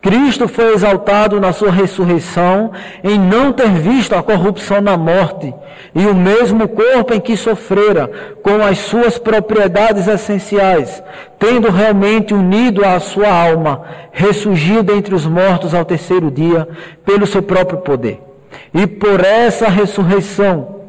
Cristo 0.00 0.48
foi 0.48 0.72
exaltado 0.72 1.40
na 1.40 1.52
sua 1.52 1.70
ressurreição 1.70 2.72
em 3.02 3.18
não 3.18 3.52
ter 3.52 3.70
visto 3.70 4.14
a 4.14 4.22
corrupção 4.22 4.80
na 4.80 4.96
morte 4.96 5.54
e 5.94 6.06
o 6.06 6.14
mesmo 6.14 6.68
corpo 6.68 7.14
em 7.14 7.20
que 7.20 7.36
sofrera, 7.36 8.10
com 8.42 8.62
as 8.62 8.78
suas 8.78 9.18
propriedades 9.18 10.06
essenciais, 10.06 11.02
tendo 11.38 11.70
realmente 11.70 12.32
unido 12.32 12.84
à 12.84 12.98
sua 13.00 13.28
alma, 13.28 13.82
ressurgiu 14.12 14.82
dentre 14.82 15.14
os 15.14 15.26
mortos 15.26 15.74
ao 15.74 15.84
terceiro 15.84 16.30
dia, 16.30 16.68
pelo 17.04 17.26
seu 17.26 17.42
próprio 17.42 17.78
poder. 17.78 18.20
E 18.72 18.86
por 18.86 19.24
essa 19.24 19.68
ressurreição, 19.68 20.80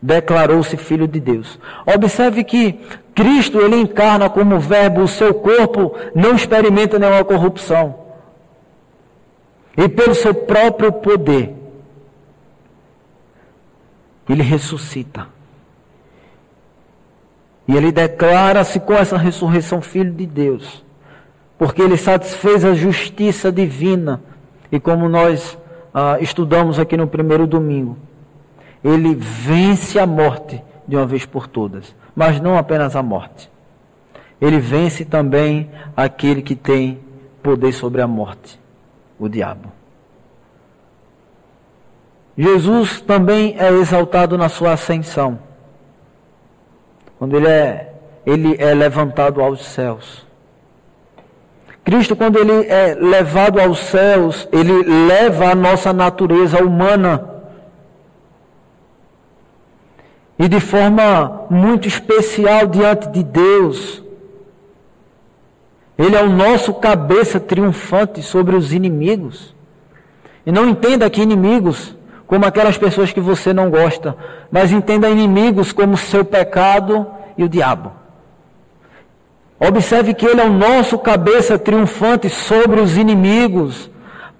declarou-se 0.00 0.76
filho 0.76 1.06
de 1.06 1.20
Deus. 1.20 1.58
Observe 1.86 2.44
que 2.44 2.80
Cristo 3.14 3.60
ele 3.60 3.76
encarna 3.76 4.30
como 4.30 4.60
verbo, 4.60 5.02
o 5.02 5.08
seu 5.08 5.34
corpo 5.34 5.94
não 6.14 6.34
experimenta 6.34 6.98
nenhuma 6.98 7.24
corrupção. 7.24 8.07
E 9.78 9.88
pelo 9.88 10.12
seu 10.12 10.34
próprio 10.34 10.90
poder, 10.90 11.54
ele 14.28 14.42
ressuscita. 14.42 15.28
E 17.68 17.76
ele 17.76 17.92
declara-se 17.92 18.80
com 18.80 18.94
essa 18.94 19.16
ressurreição 19.16 19.80
filho 19.80 20.12
de 20.12 20.26
Deus. 20.26 20.84
Porque 21.56 21.80
ele 21.80 21.96
satisfez 21.96 22.64
a 22.64 22.74
justiça 22.74 23.52
divina. 23.52 24.20
E 24.72 24.80
como 24.80 25.08
nós 25.08 25.56
ah, 25.94 26.18
estudamos 26.20 26.80
aqui 26.80 26.96
no 26.96 27.06
primeiro 27.06 27.46
domingo, 27.46 27.96
ele 28.82 29.14
vence 29.14 29.96
a 29.96 30.06
morte 30.06 30.60
de 30.88 30.96
uma 30.96 31.06
vez 31.06 31.24
por 31.24 31.46
todas. 31.46 31.94
Mas 32.16 32.40
não 32.40 32.58
apenas 32.58 32.96
a 32.96 33.02
morte. 33.02 33.48
Ele 34.40 34.58
vence 34.58 35.04
também 35.04 35.70
aquele 35.96 36.42
que 36.42 36.56
tem 36.56 36.98
poder 37.40 37.72
sobre 37.72 38.02
a 38.02 38.08
morte 38.08 38.58
o 39.18 39.28
diabo. 39.28 39.72
Jesus 42.36 43.00
também 43.00 43.56
é 43.58 43.68
exaltado 43.72 44.38
na 44.38 44.48
sua 44.48 44.72
ascensão. 44.72 45.40
Quando 47.18 47.36
ele 47.36 47.48
é, 47.48 47.94
ele 48.24 48.56
é 48.60 48.72
levantado 48.74 49.42
aos 49.42 49.64
céus. 49.66 50.24
Cristo, 51.82 52.14
quando 52.14 52.38
ele 52.38 52.68
é 52.68 52.94
levado 52.94 53.58
aos 53.58 53.78
céus, 53.80 54.46
ele 54.52 54.84
leva 55.06 55.50
a 55.50 55.54
nossa 55.54 55.92
natureza 55.92 56.62
humana. 56.62 57.42
E 60.38 60.46
de 60.46 60.60
forma 60.60 61.46
muito 61.50 61.88
especial 61.88 62.66
diante 62.66 63.08
de 63.08 63.24
Deus. 63.24 64.04
Ele 65.98 66.14
é 66.14 66.22
o 66.22 66.30
nosso 66.30 66.72
cabeça 66.74 67.40
triunfante 67.40 68.22
sobre 68.22 68.54
os 68.54 68.72
inimigos. 68.72 69.54
E 70.46 70.52
não 70.52 70.68
entenda 70.68 71.10
que 71.10 71.20
inimigos 71.20 71.96
como 72.26 72.46
aquelas 72.46 72.78
pessoas 72.78 73.12
que 73.12 73.20
você 73.20 73.52
não 73.52 73.70
gosta, 73.70 74.16
mas 74.50 74.70
entenda 74.70 75.08
inimigos 75.08 75.72
como 75.72 75.96
seu 75.96 76.24
pecado 76.24 77.06
e 77.36 77.42
o 77.42 77.48
diabo. 77.48 77.90
Observe 79.58 80.14
que 80.14 80.26
ele 80.26 80.40
é 80.40 80.44
o 80.44 80.52
nosso 80.52 80.98
cabeça 80.98 81.58
triunfante 81.58 82.28
sobre 82.28 82.80
os 82.80 82.96
inimigos, 82.96 83.90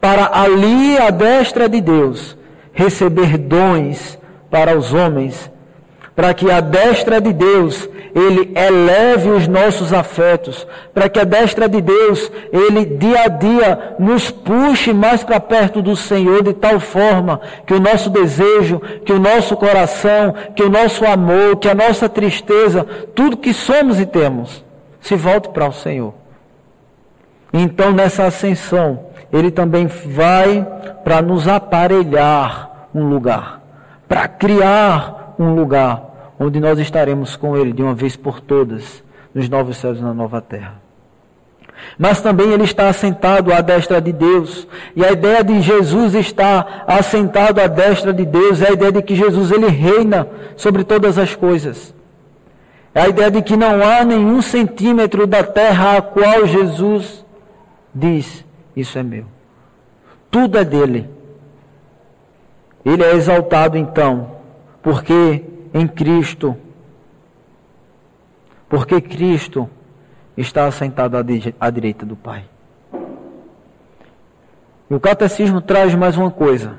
para 0.01 0.31
ali 0.33 0.97
à 0.97 1.11
destra 1.11 1.69
de 1.69 1.81
Deus 1.81 2.37
receber 2.73 3.37
dons 3.37 4.17
para 4.49 4.79
os 4.79 4.93
homens 4.95 5.51
para 6.19 6.35
que 6.35 6.51
a 6.51 6.61
destra 6.61 7.21
de 7.21 7.33
Deus 7.33 7.89
ele 8.15 8.53
eleve 8.57 9.31
os 9.31 9.47
nossos 9.47 9.93
afetos, 9.93 10.67
para 10.95 11.09
que 11.09 11.21
a 11.21 11.25
destra 11.25 11.69
de 11.69 11.81
Deus 11.81 12.31
ele 12.53 12.85
dia 12.85 13.25
a 13.25 13.29
dia 13.29 13.97
nos 13.99 14.31
puxe 14.31 14.93
mais 14.93 15.23
para 15.23 15.41
perto 15.41 15.83
do 15.83 15.95
Senhor 15.95 16.43
de 16.43 16.53
tal 16.53 16.81
forma 16.81 17.41
que 17.67 17.75
o 17.75 17.81
nosso 17.81 18.11
desejo, 18.11 18.81
que 19.05 19.13
o 19.13 19.19
nosso 19.19 19.57
coração, 19.57 20.35
que 20.55 20.63
o 20.63 20.71
nosso 20.71 21.05
amor, 21.05 21.57
que 21.57 21.69
a 21.69 21.75
nossa 21.75 22.09
tristeza, 22.09 22.87
tudo 23.15 23.37
que 23.37 23.53
somos 23.53 24.01
e 24.01 24.07
temos, 24.07 24.65
se 25.01 25.15
volte 25.15 25.49
para 25.51 25.69
o 25.69 25.73
Senhor. 25.73 26.15
Então 27.53 27.93
nessa 27.93 28.25
ascensão, 28.25 29.07
ele 29.33 29.51
também 29.51 29.87
vai 29.87 30.67
para 31.05 31.21
nos 31.21 31.47
aparelhar 31.47 32.89
um 32.95 33.09
lugar, 33.09 33.61
para 34.09 34.27
criar 34.27 35.35
um 35.39 35.55
lugar 35.55 36.08
onde 36.39 36.61
nós 36.61 36.79
estaremos 36.79 37.37
com 37.37 37.57
Ele 37.57 37.73
de 37.73 37.83
uma 37.83 37.95
vez 37.95 38.17
por 38.17 38.41
todas, 38.41 39.03
nos 39.35 39.49
novos 39.49 39.77
céus 39.77 39.99
e 39.99 40.03
na 40.03 40.15
nova 40.15 40.41
terra. 40.41 40.81
Mas 41.99 42.21
também 42.21 42.53
Ele 42.53 42.65
está 42.65 42.89
assentado 42.89 43.53
à 43.53 43.61
destra 43.61 44.01
de 44.01 44.13
Deus. 44.13 44.67
E 44.95 45.05
a 45.05 45.13
ideia 45.13 45.43
de 45.43 45.61
Jesus 45.61 46.15
estar 46.15 46.85
assentado 46.87 47.61
à 47.61 47.67
destra 47.67 48.13
de 48.13 48.25
Deus 48.25 48.63
é 48.63 48.69
a 48.69 48.73
ideia 48.73 48.93
de 48.93 49.03
que 49.03 49.15
Jesus 49.15 49.51
ele 49.51 49.69
reina 49.69 50.29
sobre 50.57 50.85
todas 50.85 51.19
as 51.19 51.35
coisas. 51.35 51.95
É 52.95 53.03
a 53.03 53.09
ideia 53.09 53.31
de 53.31 53.43
que 53.43 53.57
não 53.57 53.83
há 53.83 54.05
nenhum 54.05 54.43
centímetro 54.43 55.27
da 55.27 55.45
terra 55.45 55.99
a 55.99 56.03
qual 56.03 56.47
Jesus 56.47 57.25
diz: 57.95 58.45
Isso 58.75 58.99
é 58.99 59.03
meu. 59.03 59.27
Tudo 60.31 60.59
é 60.59 60.65
dele. 60.65 61.09
Ele 62.85 63.05
é 63.05 63.15
exaltado 63.15 63.77
então, 63.77 64.33
porque 64.83 65.45
em 65.73 65.87
Cristo. 65.87 66.57
Porque 68.69 69.01
Cristo 69.01 69.69
está 70.37 70.67
assentado 70.67 71.17
à 71.17 71.71
direita 71.71 72.05
do 72.05 72.17
Pai. 72.17 72.45
E 74.91 74.95
o 74.95 75.01
catecismo 75.01 75.61
traz 75.61 75.95
mais 75.95 76.17
uma 76.17 76.31
coisa. 76.31 76.79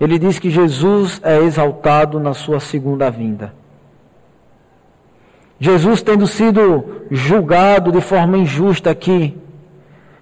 Ele 0.00 0.18
diz 0.18 0.38
que 0.38 0.50
Jesus 0.50 1.20
é 1.24 1.38
exaltado 1.38 2.20
na 2.20 2.34
sua 2.34 2.60
segunda 2.60 3.10
vinda. 3.10 3.52
Jesus 5.58 6.02
tendo 6.02 6.26
sido 6.26 7.02
julgado 7.10 7.90
de 7.90 8.00
forma 8.00 8.38
injusta 8.38 8.90
aqui, 8.90 9.36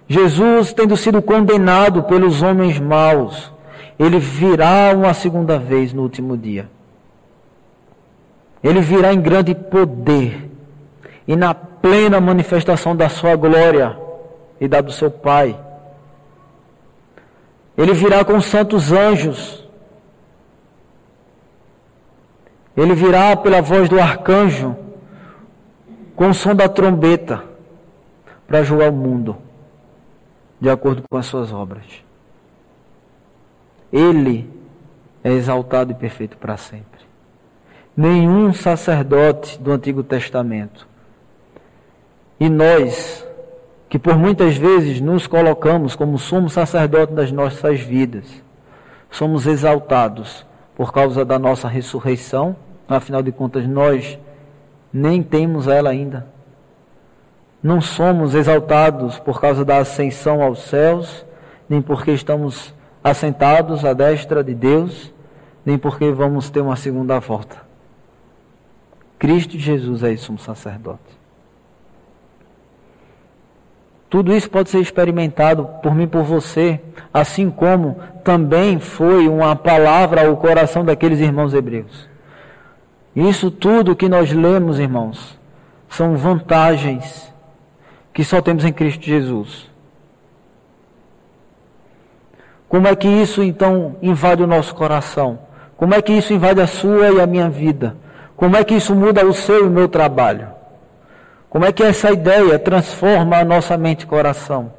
Jesus 0.07 0.73
tendo 0.73 0.97
sido 0.97 1.21
condenado 1.21 2.03
pelos 2.03 2.41
homens 2.41 2.79
maus, 2.79 3.53
ele 3.99 4.17
virá 4.17 4.93
uma 4.95 5.13
segunda 5.13 5.59
vez 5.59 5.93
no 5.93 6.01
último 6.01 6.35
dia. 6.35 6.69
Ele 8.63 8.81
virá 8.81 9.13
em 9.13 9.21
grande 9.21 9.53
poder 9.53 10.49
e 11.27 11.35
na 11.35 11.53
plena 11.53 12.19
manifestação 12.19 12.95
da 12.95 13.09
sua 13.09 13.35
glória 13.35 13.97
e 14.59 14.67
da 14.67 14.81
do 14.81 14.91
seu 14.91 15.11
Pai. 15.11 15.59
Ele 17.77 17.93
virá 17.93 18.25
com 18.25 18.41
santos 18.41 18.91
anjos. 18.91 19.63
Ele 22.75 22.93
virá 22.93 23.35
pela 23.35 23.61
voz 23.61 23.89
do 23.89 23.99
arcanjo, 23.99 24.75
com 26.15 26.29
o 26.29 26.33
som 26.33 26.55
da 26.55 26.67
trombeta, 26.67 27.43
para 28.47 28.63
julgar 28.63 28.89
o 28.89 28.93
mundo, 28.93 29.37
de 30.59 30.69
acordo 30.69 31.03
com 31.09 31.17
as 31.17 31.25
suas 31.25 31.51
obras. 31.51 31.85
Ele 33.91 34.49
é 35.23 35.31
exaltado 35.31 35.91
e 35.91 35.95
perfeito 35.95 36.37
para 36.37 36.55
sempre 36.55 37.06
nenhum 37.97 38.53
sacerdote 38.53 39.59
do 39.59 39.71
Antigo 39.71 40.03
Testamento. 40.03 40.87
E 42.39 42.47
nós, 42.47 43.25
que 43.89 43.97
por 43.97 44.15
muitas 44.15 44.55
vezes 44.55 45.01
nos 45.01 45.25
colocamos 45.25 45.95
como 45.95 46.19
sumo 46.19 46.47
sacerdote 46.47 47.13
das 47.13 47.31
nossas 47.31 47.79
vidas, 47.79 48.25
somos 49.09 49.47
exaltados 49.47 50.45
por 50.75 50.93
causa 50.93 51.25
da 51.25 51.39
nossa 51.39 51.67
ressurreição, 51.67 52.55
afinal 52.87 53.23
de 53.23 53.31
contas, 53.31 53.65
nós 53.65 54.19
nem 54.93 55.23
temos 55.23 55.67
ela 55.67 55.89
ainda. 55.89 56.27
Não 57.63 57.81
somos 57.81 58.35
exaltados 58.35 59.17
por 59.17 59.41
causa 59.41 59.65
da 59.65 59.79
ascensão 59.79 60.43
aos 60.43 60.61
céus, 60.61 61.25
nem 61.67 61.81
porque 61.81 62.11
estamos 62.11 62.71
assentados 63.03 63.83
à 63.83 63.93
destra 63.93 64.43
de 64.43 64.53
Deus, 64.53 65.11
nem 65.65 65.79
porque 65.79 66.11
vamos 66.11 66.51
ter 66.51 66.61
uma 66.61 66.75
segunda 66.75 67.19
volta. 67.19 67.66
Cristo 69.17 69.57
Jesus 69.57 70.03
é 70.03 70.15
sumo 70.15 70.37
sacerdote. 70.37 71.17
Tudo 74.09 74.33
isso 74.33 74.49
pode 74.49 74.69
ser 74.69 74.79
experimentado 74.79 75.65
por 75.83 75.93
mim, 75.93 76.07
por 76.07 76.23
você, 76.23 76.79
assim 77.13 77.49
como 77.49 77.99
também 78.23 78.79
foi 78.79 79.27
uma 79.27 79.55
palavra 79.55 80.27
ao 80.27 80.37
coração 80.37 80.85
daqueles 80.85 81.19
irmãos 81.19 81.53
hebreus. 81.53 82.07
Isso 83.13 83.51
tudo 83.51 83.95
que 83.95 84.07
nós 84.07 84.31
lemos, 84.31 84.79
irmãos, 84.79 85.37
são 85.89 86.15
vantagens 86.15 87.33
que 88.13 88.23
só 88.23 88.41
temos 88.41 88.63
em 88.63 88.71
Cristo 88.71 89.03
Jesus. 89.03 89.69
Como 92.69 92.87
é 92.87 92.95
que 92.95 93.07
isso 93.07 93.43
então 93.43 93.97
invade 94.01 94.43
o 94.43 94.47
nosso 94.47 94.73
coração? 94.73 95.39
Como 95.75 95.93
é 95.93 96.01
que 96.01 96.13
isso 96.13 96.33
invade 96.33 96.61
a 96.61 96.67
sua 96.67 97.11
e 97.11 97.21
a 97.21 97.27
minha 97.27 97.49
vida? 97.49 97.95
Como 98.37 98.55
é 98.55 98.63
que 98.63 98.75
isso 98.75 98.93
muda 98.93 99.25
o 99.25 99.33
seu 99.33 99.65
e 99.65 99.67
o 99.67 99.71
meu 99.71 99.87
trabalho? 99.87 100.49
Como 101.49 101.65
é 101.65 101.71
que 101.71 101.81
essa 101.81 102.11
ideia 102.11 102.59
transforma 102.59 103.37
a 103.37 103.43
nossa 103.43 103.75
mente 103.75 104.03
e 104.03 104.05
coração? 104.05 104.71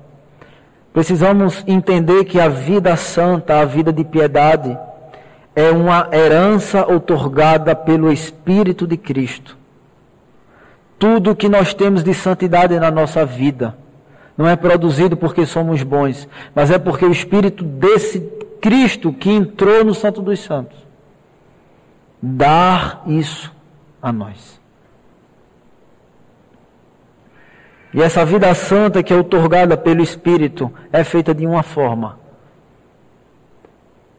Precisamos 0.93 1.65
entender 1.67 2.25
que 2.25 2.41
a 2.41 2.49
vida 2.49 2.95
santa, 2.95 3.61
a 3.61 3.65
vida 3.65 3.93
de 3.93 4.05
piedade, 4.05 4.79
é 5.57 5.73
uma 5.73 6.09
herança 6.13 6.87
otorgada 6.87 7.75
pelo 7.75 8.13
Espírito 8.13 8.87
de 8.87 8.97
Cristo. 8.97 9.59
Tudo 10.97 11.35
que 11.35 11.49
nós 11.49 11.75
temos 11.75 12.05
de 12.05 12.15
santidade 12.15 12.79
na 12.79 12.93
nossa 12.93 13.27
vida 13.27 13.77
não 14.37 14.49
é 14.49 14.55
produzido 14.55 15.17
porque 15.17 15.45
somos 15.45 15.83
bons, 15.83 16.29
mas 16.55 16.71
é 16.71 16.79
porque 16.79 17.05
o 17.05 17.11
Espírito 17.11 17.65
desse 17.65 18.21
Cristo 18.61 19.13
que 19.13 19.31
entrou 19.31 19.85
no 19.85 19.95
Santo 19.95 20.23
dos 20.23 20.39
Santos 20.39 20.88
dar 22.23 23.03
isso 23.07 23.53
a 24.03 24.13
nós. 24.13 24.59
E 27.93 28.03
essa 28.03 28.25
vida 28.25 28.53
santa 28.55 29.03
que 29.03 29.13
é 29.13 29.17
otorgada 29.17 29.77
pelo 29.77 30.03
Espírito 30.03 30.71
é 30.93 31.03
feita 31.03 31.35
de 31.35 31.47
uma 31.47 31.63
forma. 31.63 32.19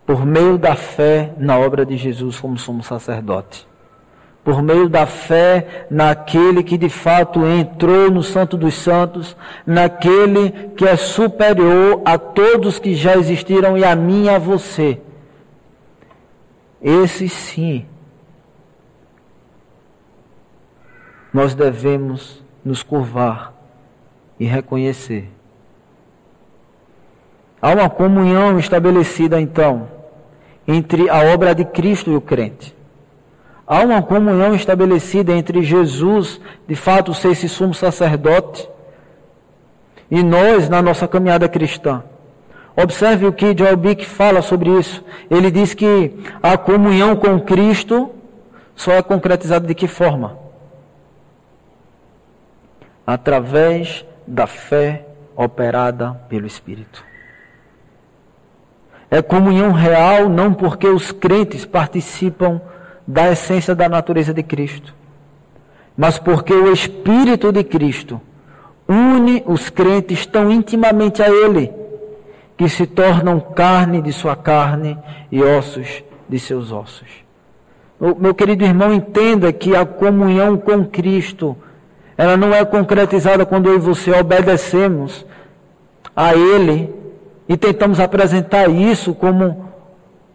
Por 0.06 0.26
meio 0.26 0.58
da 0.58 0.76
fé 0.76 1.34
na 1.38 1.58
obra 1.58 1.86
de 1.86 1.96
Jesus 1.96 2.40
como 2.40 2.58
somos 2.58 2.88
sacerdote. 2.88 3.68
Por 4.44 4.64
meio 4.64 4.90
da 4.90 5.06
fé 5.06 5.86
naquele 5.92 6.64
que 6.64 6.78
de 6.78 6.90
fato 6.90 7.46
entrou 7.46 8.10
no 8.10 8.24
Santo 8.24 8.58
dos 8.58 8.74
Santos, 8.74 9.38
naquele 9.68 10.50
que 10.76 10.88
é 10.88 10.96
superior 10.96 12.02
a 12.04 12.18
todos 12.18 12.80
que 12.80 12.96
já 12.96 13.16
existiram 13.16 13.78
e 13.78 13.84
a 13.84 13.96
mim 13.96 14.26
e 14.26 14.30
a 14.30 14.40
você. 14.40 15.00
Esse 16.82 17.28
sim, 17.28 17.86
nós 21.34 21.54
devemos 21.54 22.42
nos 22.64 22.82
curvar 22.82 23.54
e 24.40 24.46
reconhecer. 24.46 25.30
Há 27.62 27.72
uma 27.72 27.90
comunhão 27.90 28.58
estabelecida 28.58 29.40
então 29.42 29.90
entre 30.66 31.10
a 31.10 31.34
obra 31.34 31.54
de 31.54 31.66
Cristo 31.66 32.12
e 32.12 32.16
o 32.16 32.22
crente. 32.22 32.76
Há 33.68 33.82
uma 33.82 34.02
comunhão 34.02 34.56
estabelecida 34.56 35.34
entre 35.34 35.62
Jesus, 35.62 36.40
de 36.68 36.76
fato, 36.76 37.14
ser 37.14 37.32
esse 37.32 37.50
sumo 37.50 37.74
sacerdote, 37.74 38.68
e 40.10 40.24
nós 40.24 40.70
na 40.70 40.82
nossa 40.82 41.08
caminhada 41.08 41.48
cristã. 41.48 42.04
Observe 42.82 43.26
o 43.26 43.34
que 43.34 43.54
Joel 43.58 43.76
Bick 43.76 44.06
fala 44.06 44.42
sobre 44.42 44.70
isso. 44.70 45.04
Ele 45.30 45.52
diz 45.52 45.74
que 45.74 46.14
a 46.42 46.58
comunhão 46.58 47.14
com 47.14 47.38
Cristo 47.42 48.10
só 48.74 48.94
é 48.94 49.02
concretizada 49.02 49.68
de 49.68 49.76
que 49.76 49.86
forma? 49.86 50.40
Através 53.06 54.06
da 54.26 54.48
fé 54.48 55.06
operada 55.36 56.14
pelo 56.30 56.48
Espírito. 56.48 57.04
É 59.12 59.22
comunhão 59.22 59.74
real 59.74 60.30
não 60.30 60.54
porque 60.54 60.88
os 60.88 61.12
crentes 61.12 61.66
participam 61.66 62.62
da 63.06 63.30
essência 63.30 63.76
da 63.76 63.90
natureza 63.90 64.34
de 64.34 64.44
Cristo, 64.44 64.96
mas 65.98 66.18
porque 66.18 66.54
o 66.54 66.72
Espírito 66.72 67.52
de 67.52 67.64
Cristo 67.64 68.22
une 68.88 69.44
os 69.46 69.70
crentes 69.70 70.26
tão 70.26 70.50
intimamente 70.50 71.22
a 71.22 71.28
Ele 71.28 71.79
que 72.60 72.68
se 72.68 72.86
tornam 72.86 73.40
carne 73.40 74.02
de 74.02 74.12
sua 74.12 74.36
carne 74.36 75.00
e 75.32 75.42
ossos 75.42 76.04
de 76.28 76.38
seus 76.38 76.74
ossos. 76.74 77.08
Meu 78.20 78.36
querido 78.36 78.66
irmão, 78.66 78.94
entenda 78.94 79.54
que 79.54 79.78
a 79.78 79.86
comunhão 79.86 80.58
com 80.58 80.86
Cristo 80.86 81.56
ela 82.18 82.36
não 82.36 82.54
é 82.54 82.66
concretizada 82.66 83.46
quando 83.46 83.70
eu 83.70 83.76
e 83.76 83.80
você 83.80 84.12
obedecemos 84.12 85.26
a 86.14 86.36
Ele 86.36 86.94
e 87.48 87.56
tentamos 87.56 87.98
apresentar 87.98 88.70
isso 88.70 89.14
como, 89.14 89.70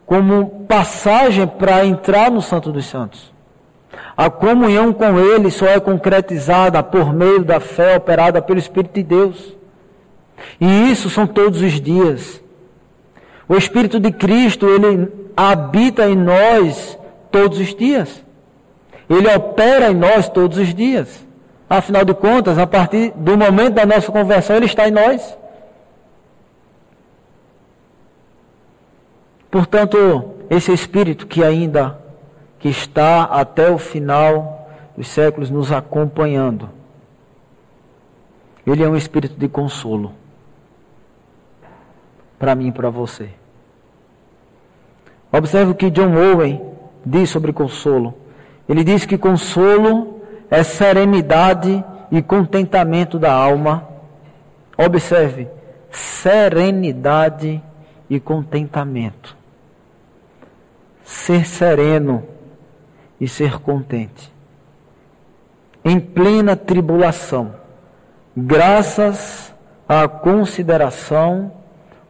como 0.07 0.64
passagem 0.66 1.47
para 1.47 1.85
entrar 1.85 2.31
no 2.31 2.41
Santo 2.41 2.72
dos 2.72 2.87
Santos. 2.87 3.35
A 4.16 4.31
comunhão 4.31 4.95
com 4.95 5.18
Ele 5.18 5.51
só 5.51 5.66
é 5.66 5.79
concretizada 5.79 6.83
por 6.83 7.12
meio 7.12 7.45
da 7.45 7.61
fé 7.61 7.99
operada 7.99 8.41
pelo 8.41 8.59
Espírito 8.59 8.95
de 8.95 9.03
Deus. 9.03 9.55
E 10.61 10.91
isso 10.91 11.11
são 11.11 11.26
todos 11.26 11.61
os 11.61 11.80
dias. 11.80 12.43
O 13.49 13.57
Espírito 13.57 14.01
de 14.01 14.11
Cristo, 14.11 14.66
ele 14.66 15.12
habita 15.37 16.09
em 16.09 16.16
nós 16.16 16.99
todos 17.30 17.59
os 17.59 17.74
dias. 17.74 18.22
Ele 19.09 19.28
opera 19.35 19.91
em 19.91 19.95
nós 19.95 20.28
todos 20.28 20.57
os 20.59 20.74
dias. 20.74 21.24
Afinal 21.68 22.05
de 22.05 22.14
contas, 22.14 22.59
a 22.59 22.66
partir 22.66 23.12
do 23.16 23.37
momento 23.37 23.74
da 23.74 23.87
nossa 23.87 24.11
conversão, 24.11 24.57
Ele 24.57 24.66
está 24.66 24.89
em 24.89 24.91
nós. 24.91 25.37
Portanto, 29.51 30.35
esse 30.51 30.72
Espírito 30.72 31.26
que 31.26 31.43
ainda 31.43 31.99
que 32.59 32.68
está 32.68 33.24
até 33.24 33.70
o 33.70 33.78
final 33.78 34.68
dos 34.97 35.09
séculos 35.09 35.51
nos 35.51 35.70
acompanhando, 35.70 36.70
ele 38.66 38.82
é 38.82 38.89
um 38.89 38.97
Espírito 38.97 39.39
de 39.39 39.49
consolo 39.49 40.12
para 42.39 42.55
mim 42.55 42.68
e 42.68 42.72
para 42.72 42.91
você. 42.91 43.30
Observe 45.32 45.72
o 45.72 45.74
que 45.74 45.91
John 45.91 46.14
Owen 46.14 46.62
diz 47.05 47.30
sobre 47.30 47.53
consolo. 47.53 48.14
Ele 48.68 48.85
diz 48.85 49.05
que 49.05 49.18
consolo 49.18 50.22
é 50.51 50.62
serenidade 50.62 51.85
e 52.11 52.22
contentamento 52.22 53.18
da 53.18 53.32
alma. 53.32 53.89
Observe, 54.78 55.49
serenidade 55.91 57.62
e 58.09 58.20
contentamento. 58.20 59.37
Ser 61.05 61.45
sereno 61.47 62.22
e 63.20 63.28
ser 63.28 63.59
contente. 63.59 64.32
Em 65.85 66.01
plena 66.01 66.57
tribulação, 66.57 67.55
graças 68.37 69.53
à 69.89 70.09
consideração 70.09 71.53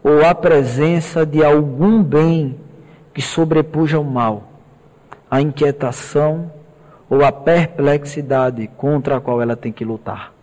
ou 0.05 0.23
à 0.23 0.35
presença 0.35 1.25
de 1.25 1.43
algum 1.43 2.03
bem 2.03 2.61
que 3.15 3.23
sobrepuja 3.23 3.99
o 3.99 4.05
mal, 4.05 4.53
a 5.31 5.41
inquietação 5.41 6.53
ou 7.09 7.25
a 7.25 7.33
perplexidade 7.33 8.69
contra 8.77 9.17
a 9.17 9.21
qual 9.21 9.41
ela 9.41 9.57
tem 9.57 9.73
que 9.73 9.85
lutar. 9.85 10.35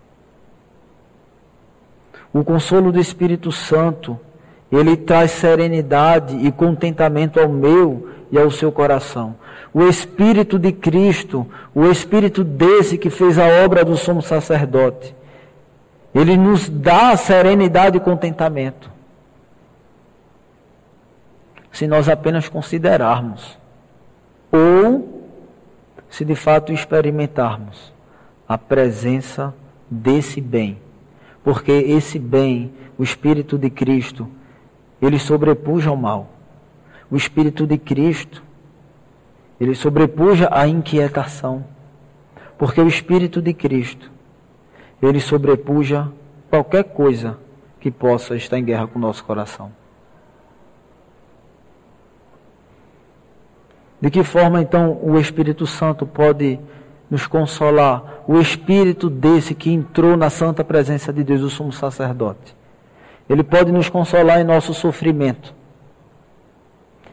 O 2.33 2.43
consolo 2.43 2.91
do 2.91 2.99
Espírito 2.99 3.51
Santo, 3.51 4.19
ele 4.71 4.97
traz 4.97 5.31
serenidade 5.31 6.35
e 6.37 6.51
contentamento 6.51 7.39
ao 7.39 7.49
meu 7.49 8.09
e 8.31 8.39
ao 8.39 8.49
seu 8.49 8.71
coração. 8.71 9.35
O 9.73 9.83
Espírito 9.83 10.57
de 10.57 10.71
Cristo, 10.71 11.45
o 11.75 11.85
Espírito 11.85 12.43
desse 12.43 12.97
que 12.97 13.09
fez 13.09 13.37
a 13.37 13.45
obra 13.63 13.85
do 13.85 13.95
sumo 13.95 14.21
sacerdote, 14.21 15.13
ele 16.15 16.35
nos 16.35 16.67
dá 16.67 17.15
serenidade 17.15 17.97
e 17.97 18.01
contentamento. 18.01 18.90
Se 21.71 21.87
nós 21.87 22.09
apenas 22.09 22.49
considerarmos 22.49 23.57
ou 24.51 25.21
se 26.09 26.25
de 26.25 26.35
fato 26.35 26.73
experimentarmos 26.73 27.93
a 28.47 28.57
presença 28.57 29.53
desse 29.89 30.41
bem. 30.41 30.77
Porque 31.43 31.71
esse 31.71 32.19
bem, 32.19 32.71
o 32.97 33.03
Espírito 33.03 33.57
de 33.57 33.69
Cristo, 33.69 34.27
ele 35.01 35.17
sobrepuja 35.17 35.91
o 35.91 35.97
mal. 35.97 36.29
O 37.09 37.15
Espírito 37.15 37.65
de 37.65 37.77
Cristo, 37.77 38.43
ele 39.59 39.73
sobrepuja 39.73 40.49
a 40.51 40.67
inquietação. 40.67 41.63
Porque 42.57 42.81
o 42.81 42.87
Espírito 42.87 43.41
de 43.41 43.53
Cristo, 43.53 44.11
ele 45.01 45.19
sobrepuja 45.19 46.11
qualquer 46.49 46.83
coisa 46.83 47.37
que 47.79 47.89
possa 47.89 48.35
estar 48.35 48.59
em 48.59 48.65
guerra 48.65 48.85
com 48.85 48.99
o 48.99 49.01
nosso 49.01 49.23
coração. 49.23 49.71
De 54.01 54.09
que 54.09 54.23
forma 54.23 54.61
então 54.61 54.99
o 55.03 55.19
Espírito 55.19 55.67
Santo 55.67 56.07
pode 56.07 56.59
nos 57.09 57.27
consolar? 57.27 58.23
O 58.27 58.39
Espírito 58.39 59.09
desse 59.09 59.53
que 59.53 59.71
entrou 59.71 60.17
na 60.17 60.29
santa 60.29 60.63
presença 60.63 61.13
de 61.13 61.23
Deus, 61.23 61.41
o 61.41 61.49
sumo 61.49 61.71
sacerdote. 61.71 62.55
Ele 63.29 63.43
pode 63.43 63.71
nos 63.71 63.89
consolar 63.89 64.41
em 64.41 64.43
nosso 64.43 64.73
sofrimento. 64.73 65.53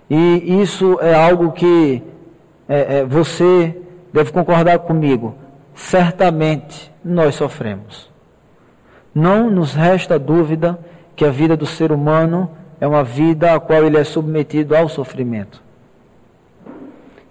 E 0.09 0.63
isso 0.63 0.99
é 1.03 1.15
algo 1.15 1.53
que 1.53 2.03
é, 2.67 3.01
é, 3.01 3.05
você 3.05 3.79
deve 4.11 4.33
concordar 4.33 4.79
comigo. 4.79 5.35
Certamente 5.75 6.91
nós 7.05 7.35
sofremos. 7.35 8.11
Não 9.15 9.51
nos 9.51 9.75
resta 9.75 10.19
dúvida 10.19 10.79
que 11.15 11.25
a 11.25 11.31
vida 11.31 11.57
do 11.57 11.67
ser 11.67 11.93
humano 11.93 12.51
é 12.81 12.87
uma 12.87 13.05
vida 13.05 13.55
a 13.55 13.61
qual 13.61 13.85
ele 13.85 13.99
é 13.99 14.05
submetido 14.05 14.75
ao 14.75 14.89
sofrimento. 14.89 15.68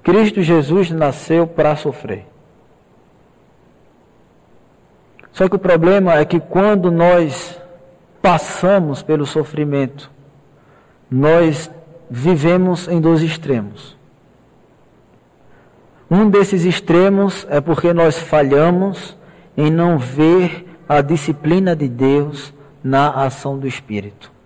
Cristo 0.07 0.41
Jesus 0.41 0.89
nasceu 0.89 1.45
para 1.45 1.75
sofrer. 1.75 2.25
Só 5.33 5.49
que 5.49 5.57
o 5.57 5.59
problema 5.59 6.13
é 6.13 6.23
que 6.23 6.39
quando 6.39 6.89
nós 6.89 7.59
passamos 8.21 9.03
pelo 9.03 9.25
sofrimento, 9.25 10.09
nós 11.11 11.69
vivemos 12.09 12.87
em 12.87 13.01
dois 13.01 13.21
extremos. 13.21 13.97
Um 16.09 16.29
desses 16.29 16.63
extremos 16.63 17.45
é 17.49 17.59
porque 17.59 17.91
nós 17.91 18.17
falhamos 18.17 19.13
em 19.57 19.69
não 19.69 19.97
ver 19.97 20.65
a 20.87 21.01
disciplina 21.01 21.75
de 21.75 21.89
Deus 21.89 22.53
na 22.81 23.09
ação 23.25 23.59
do 23.59 23.67
Espírito. 23.67 24.36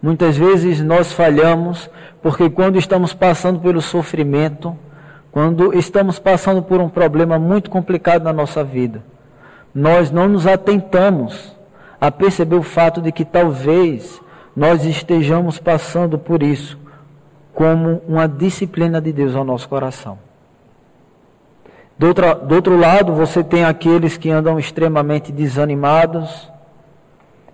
Muitas 0.00 0.36
vezes 0.36 0.80
nós 0.80 1.12
falhamos 1.12 1.90
porque 2.22 2.48
quando 2.48 2.78
estamos 2.78 3.12
passando 3.12 3.60
pelo 3.60 3.80
sofrimento, 3.80 4.76
quando 5.30 5.76
estamos 5.76 6.18
passando 6.18 6.62
por 6.62 6.80
um 6.80 6.88
problema 6.88 7.38
muito 7.38 7.68
complicado 7.70 8.22
na 8.22 8.32
nossa 8.32 8.62
vida, 8.62 9.02
nós 9.74 10.10
não 10.10 10.28
nos 10.28 10.46
atentamos 10.46 11.56
a 12.00 12.10
perceber 12.10 12.56
o 12.56 12.62
fato 12.62 13.00
de 13.00 13.10
que 13.10 13.24
talvez 13.24 14.20
nós 14.54 14.84
estejamos 14.84 15.58
passando 15.58 16.18
por 16.18 16.42
isso 16.42 16.78
como 17.54 18.00
uma 18.06 18.28
disciplina 18.28 19.00
de 19.00 19.12
Deus 19.12 19.34
ao 19.34 19.44
nosso 19.44 19.68
coração. 19.68 20.18
Do 21.98 22.06
outro, 22.06 22.34
do 22.46 22.54
outro 22.54 22.76
lado, 22.78 23.12
você 23.12 23.42
tem 23.42 23.64
aqueles 23.64 24.16
que 24.16 24.30
andam 24.30 24.58
extremamente 24.58 25.32
desanimados 25.32 26.48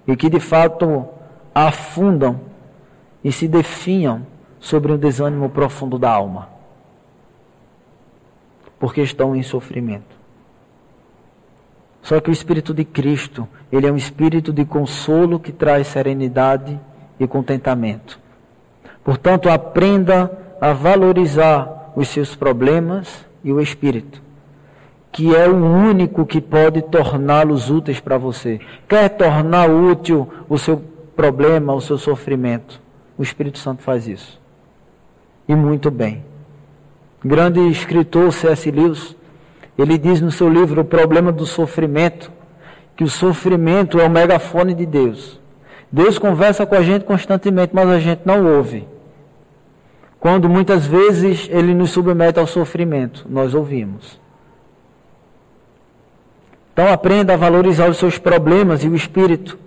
e 0.06 0.14
que 0.14 0.28
de 0.28 0.38
fato 0.38 1.06
afundam 1.54 2.40
e 3.22 3.30
se 3.30 3.46
definham 3.46 4.26
sobre 4.58 4.92
um 4.92 4.96
desânimo 4.96 5.48
profundo 5.48 5.98
da 5.98 6.10
alma, 6.10 6.48
porque 8.78 9.00
estão 9.02 9.36
em 9.36 9.42
sofrimento. 9.42 10.14
Só 12.02 12.20
que 12.20 12.28
o 12.28 12.32
Espírito 12.32 12.74
de 12.74 12.84
Cristo, 12.84 13.48
ele 13.72 13.86
é 13.86 13.92
um 13.92 13.96
espírito 13.96 14.52
de 14.52 14.64
consolo 14.64 15.38
que 15.38 15.52
traz 15.52 15.86
serenidade 15.86 16.78
e 17.18 17.26
contentamento. 17.26 18.18
Portanto, 19.02 19.48
aprenda 19.48 20.30
a 20.60 20.72
valorizar 20.72 21.92
os 21.96 22.08
seus 22.08 22.34
problemas 22.34 23.24
e 23.42 23.52
o 23.52 23.60
Espírito, 23.60 24.20
que 25.12 25.34
é 25.34 25.48
o 25.48 25.56
único 25.56 26.26
que 26.26 26.40
pode 26.40 26.82
torná-los 26.82 27.70
úteis 27.70 28.00
para 28.00 28.18
você. 28.18 28.60
Quer 28.86 29.08
tornar 29.10 29.70
útil 29.70 30.28
o 30.48 30.58
seu 30.58 30.82
problema, 31.14 31.74
o 31.74 31.80
seu 31.80 31.98
sofrimento? 31.98 32.80
O 33.16 33.22
Espírito 33.22 33.58
Santo 33.58 33.82
faz 33.82 34.06
isso. 34.06 34.40
E 35.48 35.54
muito 35.54 35.90
bem. 35.90 36.24
Grande 37.24 37.60
escritor 37.68 38.32
C.S. 38.32 38.70
Lewis 38.70 39.16
ele 39.76 39.98
diz 39.98 40.20
no 40.20 40.30
seu 40.30 40.48
livro 40.48 40.82
O 40.82 40.84
Problema 40.84 41.32
do 41.32 41.44
Sofrimento 41.44 42.30
que 42.96 43.02
o 43.02 43.08
sofrimento 43.08 43.98
é 43.98 44.06
o 44.06 44.10
megafone 44.10 44.72
de 44.72 44.86
Deus. 44.86 45.40
Deus 45.90 46.16
conversa 46.16 46.64
com 46.64 46.76
a 46.76 46.82
gente 46.82 47.04
constantemente, 47.04 47.74
mas 47.74 47.88
a 47.88 47.98
gente 47.98 48.22
não 48.24 48.46
ouve. 48.56 48.86
Quando 50.20 50.48
muitas 50.48 50.86
vezes 50.86 51.48
ele 51.50 51.74
nos 51.74 51.90
submete 51.90 52.38
ao 52.38 52.46
sofrimento, 52.46 53.26
nós 53.28 53.52
ouvimos. 53.52 54.20
Então 56.72 56.92
aprenda 56.92 57.34
a 57.34 57.36
valorizar 57.36 57.88
os 57.88 57.96
seus 57.96 58.16
problemas 58.16 58.84
e 58.84 58.88
o 58.88 58.94
espírito, 58.94 59.58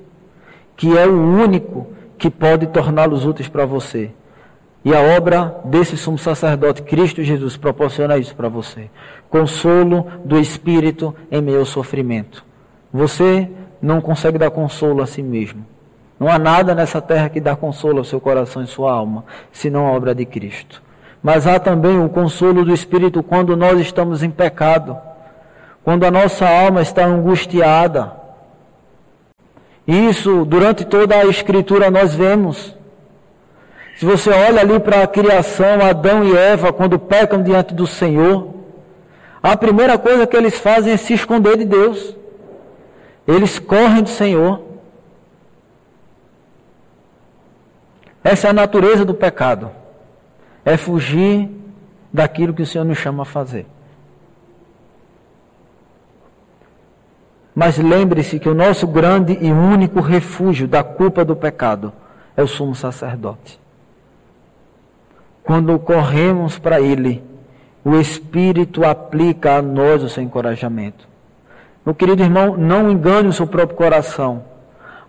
que 0.78 0.98
é 0.98 1.06
o 1.06 1.20
único 1.20 1.88
que 2.18 2.30
pode 2.30 2.68
torná-los 2.68 3.26
úteis 3.26 3.50
para 3.50 3.66
você. 3.66 4.12
E 4.86 4.96
a 4.96 5.02
obra 5.02 5.60
desse 5.66 5.98
sumo 5.98 6.18
sacerdote, 6.18 6.82
Cristo 6.82 7.22
Jesus, 7.22 7.58
proporciona 7.58 8.18
isso 8.18 8.34
para 8.34 8.48
você. 8.48 8.90
Consolo 9.30 10.08
do 10.24 10.40
Espírito 10.40 11.14
em 11.30 11.56
ao 11.56 11.66
sofrimento. 11.66 12.46
Você 12.94 13.50
não 13.82 14.00
consegue 14.00 14.38
dar 14.38 14.50
consolo 14.50 15.02
a 15.02 15.08
si 15.08 15.22
mesmo. 15.22 15.66
Não 16.20 16.30
há 16.30 16.40
nada 16.40 16.74
nessa 16.74 17.02
terra 17.02 17.30
que 17.30 17.42
dá 17.42 17.56
consolo 17.56 18.00
ao 18.00 18.04
seu 18.04 18.20
coração 18.20 18.64
e 18.64 18.68
sua 18.68 18.92
alma, 18.92 19.26
senão 19.52 19.88
a 19.88 19.92
obra 19.92 20.16
de 20.16 20.26
Cristo. 20.26 20.82
Mas 21.22 21.46
há 21.46 21.60
também 21.60 22.00
o 22.00 22.10
consolo 22.10 22.64
do 22.64 22.74
Espírito 22.74 23.22
quando 23.22 23.58
nós 23.58 23.80
estamos 23.80 24.24
em 24.24 24.30
pecado, 24.30 24.98
quando 25.84 26.06
a 26.06 26.12
nossa 26.12 26.48
alma 26.48 26.82
está 26.82 27.06
angustiada. 27.06 28.27
Isso, 29.88 30.44
durante 30.44 30.84
toda 30.84 31.16
a 31.16 31.26
Escritura, 31.26 31.90
nós 31.90 32.14
vemos. 32.14 32.76
Se 33.96 34.06
você 34.06 34.30
olha 34.30 34.62
ali 34.62 34.80
para 34.80 35.04
a 35.04 35.08
criação, 35.08 35.82
Adão 35.82 36.24
e 36.26 36.36
Eva, 36.36 36.74
quando 36.74 37.00
pecam 37.00 37.42
diante 37.42 37.74
do 37.74 37.88
Senhor, 37.88 38.54
a 39.42 39.56
primeira 39.56 39.98
coisa 39.98 40.28
que 40.28 40.36
eles 40.36 40.60
fazem 40.60 40.94
é 40.94 40.98
se 40.98 41.14
esconder 41.14 41.58
de 41.58 41.66
Deus. 41.66 42.16
Eles 43.26 43.60
correm 43.60 44.04
do 44.04 44.10
Senhor. 44.10 44.62
Essa 48.24 48.48
é 48.48 48.50
a 48.50 48.54
natureza 48.54 49.06
do 49.06 49.14
pecado. 49.14 49.72
É 50.66 50.76
fugir 50.76 51.50
daquilo 52.12 52.54
que 52.54 52.62
o 52.62 52.66
Senhor 52.66 52.84
nos 52.84 52.98
chama 52.98 53.24
a 53.24 53.26
fazer. 53.26 53.66
Mas 57.58 57.80
lembre-se 57.80 58.38
que 58.38 58.48
o 58.48 58.54
nosso 58.54 58.86
grande 58.86 59.36
e 59.42 59.52
único 59.52 60.00
refúgio 60.00 60.68
da 60.68 60.84
culpa 60.84 61.26
do 61.26 61.36
pecado 61.36 61.92
é 62.36 62.44
o 62.44 62.48
sumo 62.48 62.76
sacerdote. 62.76 63.60
Quando 65.44 65.80
corremos 65.80 66.60
para 66.60 66.80
Ele, 66.80 67.24
o 67.84 67.96
Espírito 67.96 68.86
aplica 68.86 69.56
a 69.56 69.62
nós 69.64 70.04
o 70.04 70.10
seu 70.10 70.22
encorajamento. 70.22 71.08
Meu 71.84 71.96
querido 71.96 72.22
irmão, 72.22 72.56
não 72.56 72.92
engane 72.92 73.30
o 73.30 73.34
seu 73.34 73.48
próprio 73.48 73.76
coração, 73.76 74.44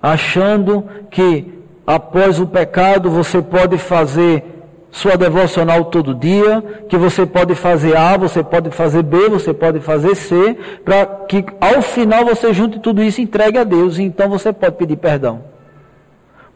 achando 0.00 0.86
que 1.10 1.52
após 1.86 2.40
o 2.40 2.46
pecado 2.46 3.10
você 3.10 3.42
pode 3.42 3.76
fazer 3.76 4.57
sua 4.90 5.16
devocional 5.16 5.84
todo 5.86 6.14
dia, 6.14 6.62
que 6.88 6.96
você 6.96 7.26
pode 7.26 7.54
fazer 7.54 7.96
A, 7.96 8.16
você 8.16 8.42
pode 8.42 8.70
fazer 8.70 9.02
B, 9.02 9.28
você 9.28 9.52
pode 9.52 9.80
fazer 9.80 10.14
C, 10.14 10.56
para 10.84 11.04
que 11.06 11.44
ao 11.60 11.82
final 11.82 12.24
você 12.24 12.52
junte 12.52 12.78
tudo 12.80 13.02
isso 13.02 13.20
e 13.20 13.24
entregue 13.24 13.58
a 13.58 13.64
Deus, 13.64 13.98
e 13.98 14.02
então 14.02 14.28
você 14.28 14.52
pode 14.52 14.76
pedir 14.76 14.96
perdão. 14.96 15.44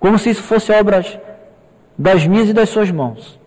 Como 0.01 0.18
se 0.18 0.30
isso 0.30 0.43
fosse 0.43 0.72
obras 0.72 1.18
das 1.97 2.26
minhas 2.26 2.49
e 2.49 2.53
das 2.53 2.68
suas 2.68 2.91
mãos. 2.91 3.39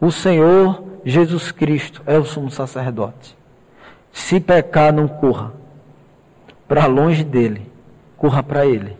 O 0.00 0.10
Senhor 0.10 0.82
Jesus 1.04 1.52
Cristo 1.52 2.02
é 2.06 2.18
o 2.18 2.24
sumo 2.24 2.50
sacerdote. 2.50 3.36
Se 4.12 4.40
pecar, 4.40 4.92
não 4.92 5.06
corra 5.06 5.52
para 6.66 6.86
longe 6.86 7.24
dele, 7.24 7.70
corra 8.16 8.42
para 8.42 8.66
ele. 8.66 8.99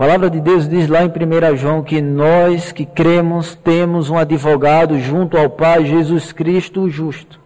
A 0.00 0.02
palavra 0.02 0.30
de 0.30 0.40
Deus 0.40 0.66
diz 0.66 0.88
lá 0.88 1.04
em 1.04 1.08
1 1.08 1.56
João 1.58 1.82
que 1.82 2.00
nós 2.00 2.72
que 2.72 2.86
cremos 2.86 3.54
temos 3.54 4.08
um 4.08 4.16
advogado 4.16 4.98
junto 4.98 5.36
ao 5.36 5.50
Pai, 5.50 5.84
Jesus 5.84 6.32
Cristo, 6.32 6.80
o 6.80 6.88
justo, 6.88 7.38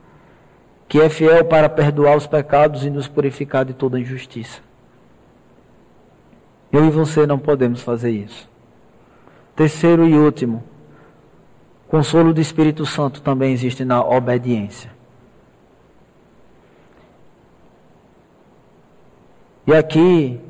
que 0.87 1.01
é 1.01 1.09
fiel 1.09 1.45
para 1.47 1.69
perdoar 1.69 2.17
os 2.17 2.29
pecados 2.29 2.85
e 2.85 2.91
nos 2.91 3.09
purificar 3.09 3.65
de 3.65 3.75
toda 3.75 3.99
injustiça. 3.99 4.61
Eu 6.71 6.87
e 6.87 6.91
você 6.91 7.27
não 7.27 7.41
podemos 7.41 7.83
fazer 7.83 8.13
isso. 8.13 8.49
Terceiro 9.57 10.07
e 10.07 10.17
último, 10.17 10.63
Consolo 11.89 12.33
do 12.33 12.41
Espírito 12.41 12.87
Santo 12.87 13.21
também 13.21 13.53
existe 13.53 13.85
na 13.85 14.01
obediência. 14.01 14.93
E 19.67 19.75
aqui 19.75 20.41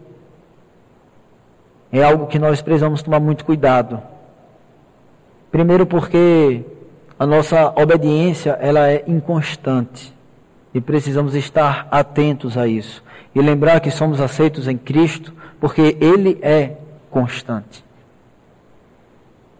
é 2.01 2.03
algo 2.03 2.27
que 2.27 2.39
nós 2.39 2.61
precisamos 2.61 3.03
tomar 3.03 3.21
muito 3.21 3.45
cuidado. 3.45 4.03
Primeiro 5.51 5.87
porque 5.87 6.63
a 7.17 7.25
nossa 7.25 7.73
obediência 7.81 8.59
ela 8.61 8.89
é 8.89 9.05
inconstante 9.07 10.13
e 10.75 10.81
precisamos 10.81 11.37
estar 11.37 11.87
atentos 11.91 12.59
a 12.59 12.67
isso 12.67 13.03
e 13.33 13.41
lembrar 13.41 13.79
que 13.79 13.91
somos 13.91 14.21
aceitos 14.21 14.67
em 14.67 14.77
Cristo 14.77 15.33
porque 15.61 15.97
ele 16.01 16.39
é 16.43 16.73
constante. 17.11 17.85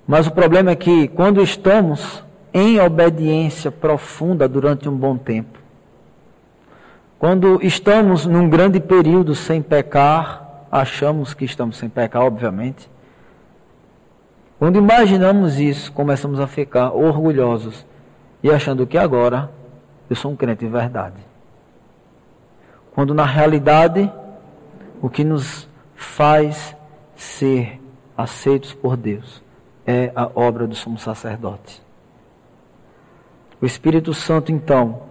Mas 0.07 0.27
o 0.27 0.33
problema 0.33 0.73
é 0.73 0.77
que 0.77 1.07
quando 1.07 1.41
estamos 1.41 2.23
em 2.53 2.81
obediência 2.81 3.71
profunda 3.71 4.49
durante 4.49 4.89
um 4.89 4.97
bom 4.97 5.17
tempo, 5.17 5.61
quando 7.17 7.61
estamos 7.63 8.27
num 8.27 8.49
grande 8.51 8.81
período 8.81 9.37
sem 9.37 9.63
pecar, 9.63 10.44
achamos 10.75 11.33
que 11.35 11.45
estamos 11.45 11.77
sem 11.77 11.89
pecar, 11.89 12.23
obviamente. 12.23 12.91
Quando 14.59 14.77
imaginamos 14.77 15.61
isso, 15.61 15.93
começamos 15.93 16.41
a 16.41 16.49
ficar 16.49 16.91
orgulhosos 16.91 17.87
e 18.43 18.51
achando 18.51 18.85
que 18.85 18.99
agora 18.99 19.53
eu 20.11 20.17
sou 20.17 20.33
um 20.33 20.37
crente 20.37 20.65
de 20.65 20.71
verdade. 20.71 21.21
Quando 22.93 23.15
na 23.15 23.25
realidade 23.25 24.13
o 25.01 25.09
que 25.09 25.23
nos 25.23 25.69
faz 25.95 26.77
ser 27.15 27.81
aceitos 28.17 28.75
por 28.75 28.97
Deus 28.97 29.41
é 29.87 30.11
a 30.13 30.29
obra 30.35 30.67
do 30.67 30.75
sumo 30.75 30.99
sacerdote. 30.99 31.81
O 33.63 33.67
Espírito 33.67 34.13
Santo, 34.13 34.51
então, 34.51 35.03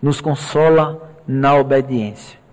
nos 0.00 0.20
consola 0.20 1.02
na 1.26 1.56
obediência. 1.56 2.43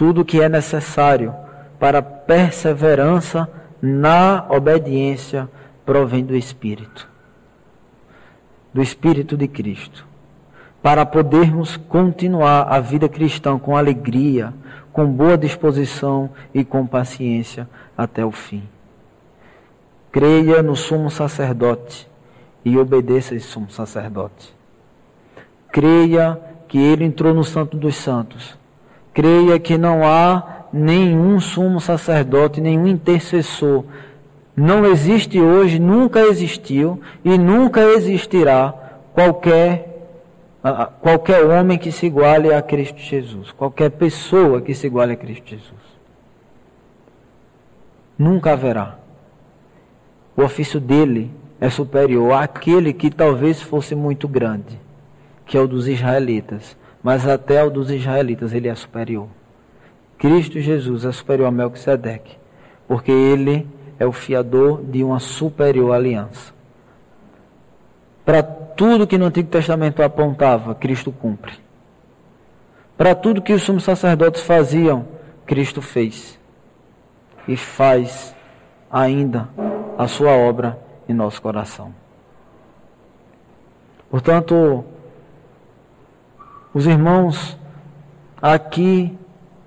Tudo 0.00 0.24
que 0.24 0.40
é 0.40 0.48
necessário 0.48 1.34
para 1.78 2.00
perseverança 2.00 3.46
na 3.82 4.46
obediência 4.48 5.46
provém 5.84 6.24
do 6.24 6.34
Espírito, 6.34 7.06
do 8.72 8.80
Espírito 8.80 9.36
de 9.36 9.46
Cristo, 9.46 10.06
para 10.82 11.04
podermos 11.04 11.76
continuar 11.76 12.62
a 12.62 12.80
vida 12.80 13.10
cristã 13.10 13.58
com 13.58 13.76
alegria, 13.76 14.54
com 14.90 15.04
boa 15.04 15.36
disposição 15.36 16.30
e 16.54 16.64
com 16.64 16.86
paciência 16.86 17.68
até 17.94 18.24
o 18.24 18.32
fim. 18.32 18.66
Creia 20.10 20.62
no 20.62 20.76
sumo 20.76 21.10
sacerdote 21.10 22.08
e 22.64 22.78
obedeça 22.78 23.34
esse 23.34 23.48
sumo 23.48 23.70
sacerdote. 23.70 24.56
Creia 25.70 26.40
que 26.68 26.78
ele 26.78 27.04
entrou 27.04 27.34
no 27.34 27.44
Santo 27.44 27.76
dos 27.76 27.96
Santos. 27.96 28.58
Creia 29.12 29.58
que 29.58 29.76
não 29.76 30.06
há 30.06 30.66
nenhum 30.72 31.40
sumo 31.40 31.80
sacerdote, 31.80 32.60
nenhum 32.60 32.86
intercessor. 32.86 33.84
Não 34.56 34.84
existe 34.84 35.40
hoje, 35.40 35.78
nunca 35.78 36.20
existiu 36.20 37.00
e 37.24 37.36
nunca 37.38 37.80
existirá 37.82 38.74
qualquer 39.12 39.88
qualquer 41.00 41.42
homem 41.46 41.78
que 41.78 41.90
se 41.90 42.04
iguale 42.04 42.52
a 42.52 42.60
Cristo 42.60 42.98
Jesus, 42.98 43.50
qualquer 43.50 43.90
pessoa 43.92 44.60
que 44.60 44.74
se 44.74 44.86
iguale 44.86 45.14
a 45.14 45.16
Cristo 45.16 45.48
Jesus. 45.48 45.80
Nunca 48.18 48.52
haverá. 48.52 48.98
O 50.36 50.42
ofício 50.42 50.78
dele 50.78 51.30
é 51.58 51.70
superior 51.70 52.32
àquele 52.34 52.92
que 52.92 53.10
talvez 53.10 53.62
fosse 53.62 53.94
muito 53.94 54.28
grande 54.28 54.78
que 55.50 55.56
é 55.56 55.60
o 55.60 55.66
dos 55.66 55.88
israelitas, 55.88 56.76
mas 57.02 57.26
até 57.26 57.64
o 57.64 57.70
dos 57.70 57.90
israelitas 57.90 58.52
ele 58.52 58.68
é 58.68 58.74
superior. 58.74 59.28
Cristo 60.18 60.60
Jesus 60.60 61.04
é 61.04 61.12
superior 61.12 61.48
a 61.48 61.50
Melquisedeque, 61.50 62.36
porque 62.86 63.10
ele 63.10 63.66
é 63.98 64.06
o 64.06 64.12
fiador 64.12 64.82
de 64.82 65.02
uma 65.02 65.18
superior 65.18 65.92
aliança. 65.92 66.52
Para 68.24 68.42
tudo 68.42 69.06
que 69.06 69.18
no 69.18 69.26
Antigo 69.26 69.48
Testamento 69.48 70.02
apontava, 70.02 70.74
Cristo 70.74 71.10
cumpre. 71.10 71.52
Para 72.96 73.14
tudo 73.14 73.42
que 73.42 73.52
os 73.52 73.62
sumos 73.62 73.82
sacerdotes 73.82 74.42
faziam, 74.42 75.06
Cristo 75.46 75.80
fez. 75.80 76.38
E 77.48 77.56
faz 77.56 78.34
ainda 78.90 79.48
a 79.96 80.06
sua 80.06 80.32
obra 80.32 80.78
em 81.08 81.14
nosso 81.14 81.40
coração. 81.40 81.94
Portanto, 84.10 84.84
os 86.72 86.86
irmãos 86.86 87.58
aqui 88.40 89.16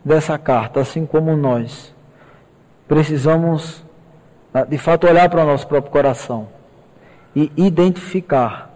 dessa 0.03 0.37
carta, 0.37 0.79
assim 0.79 1.05
como 1.05 1.35
nós, 1.35 1.93
precisamos 2.87 3.83
ah, 4.53 4.63
de 4.63 4.77
fato 4.77 5.07
olhar 5.07 5.29
para 5.29 5.43
o 5.43 5.47
nosso 5.47 5.67
próprio 5.67 5.91
coração 5.91 6.47
e 7.35 7.51
identificar 7.57 8.71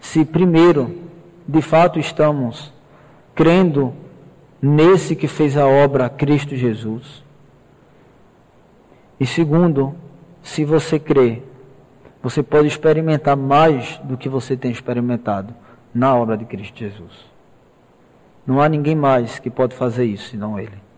se 0.00 0.24
primeiro 0.24 0.98
de 1.46 1.60
fato 1.60 1.98
estamos 1.98 2.72
crendo 3.34 3.92
nesse 4.62 5.16
que 5.16 5.26
fez 5.26 5.56
a 5.56 5.66
obra 5.66 6.08
Cristo 6.08 6.54
Jesus. 6.54 7.24
E 9.18 9.26
segundo, 9.26 9.94
se 10.42 10.64
você 10.64 10.98
crê, 10.98 11.42
você 12.22 12.42
pode 12.42 12.68
experimentar 12.68 13.36
mais 13.36 13.98
do 14.04 14.16
que 14.16 14.28
você 14.28 14.56
tem 14.56 14.70
experimentado 14.70 15.54
na 15.94 16.14
obra 16.14 16.36
de 16.36 16.44
Cristo 16.44 16.78
Jesus. 16.78 17.26
Não 18.46 18.60
há 18.60 18.68
ninguém 18.68 18.94
mais 18.94 19.38
que 19.38 19.50
pode 19.50 19.74
fazer 19.74 20.04
isso 20.04 20.30
senão 20.30 20.58
Ele. 20.58 20.89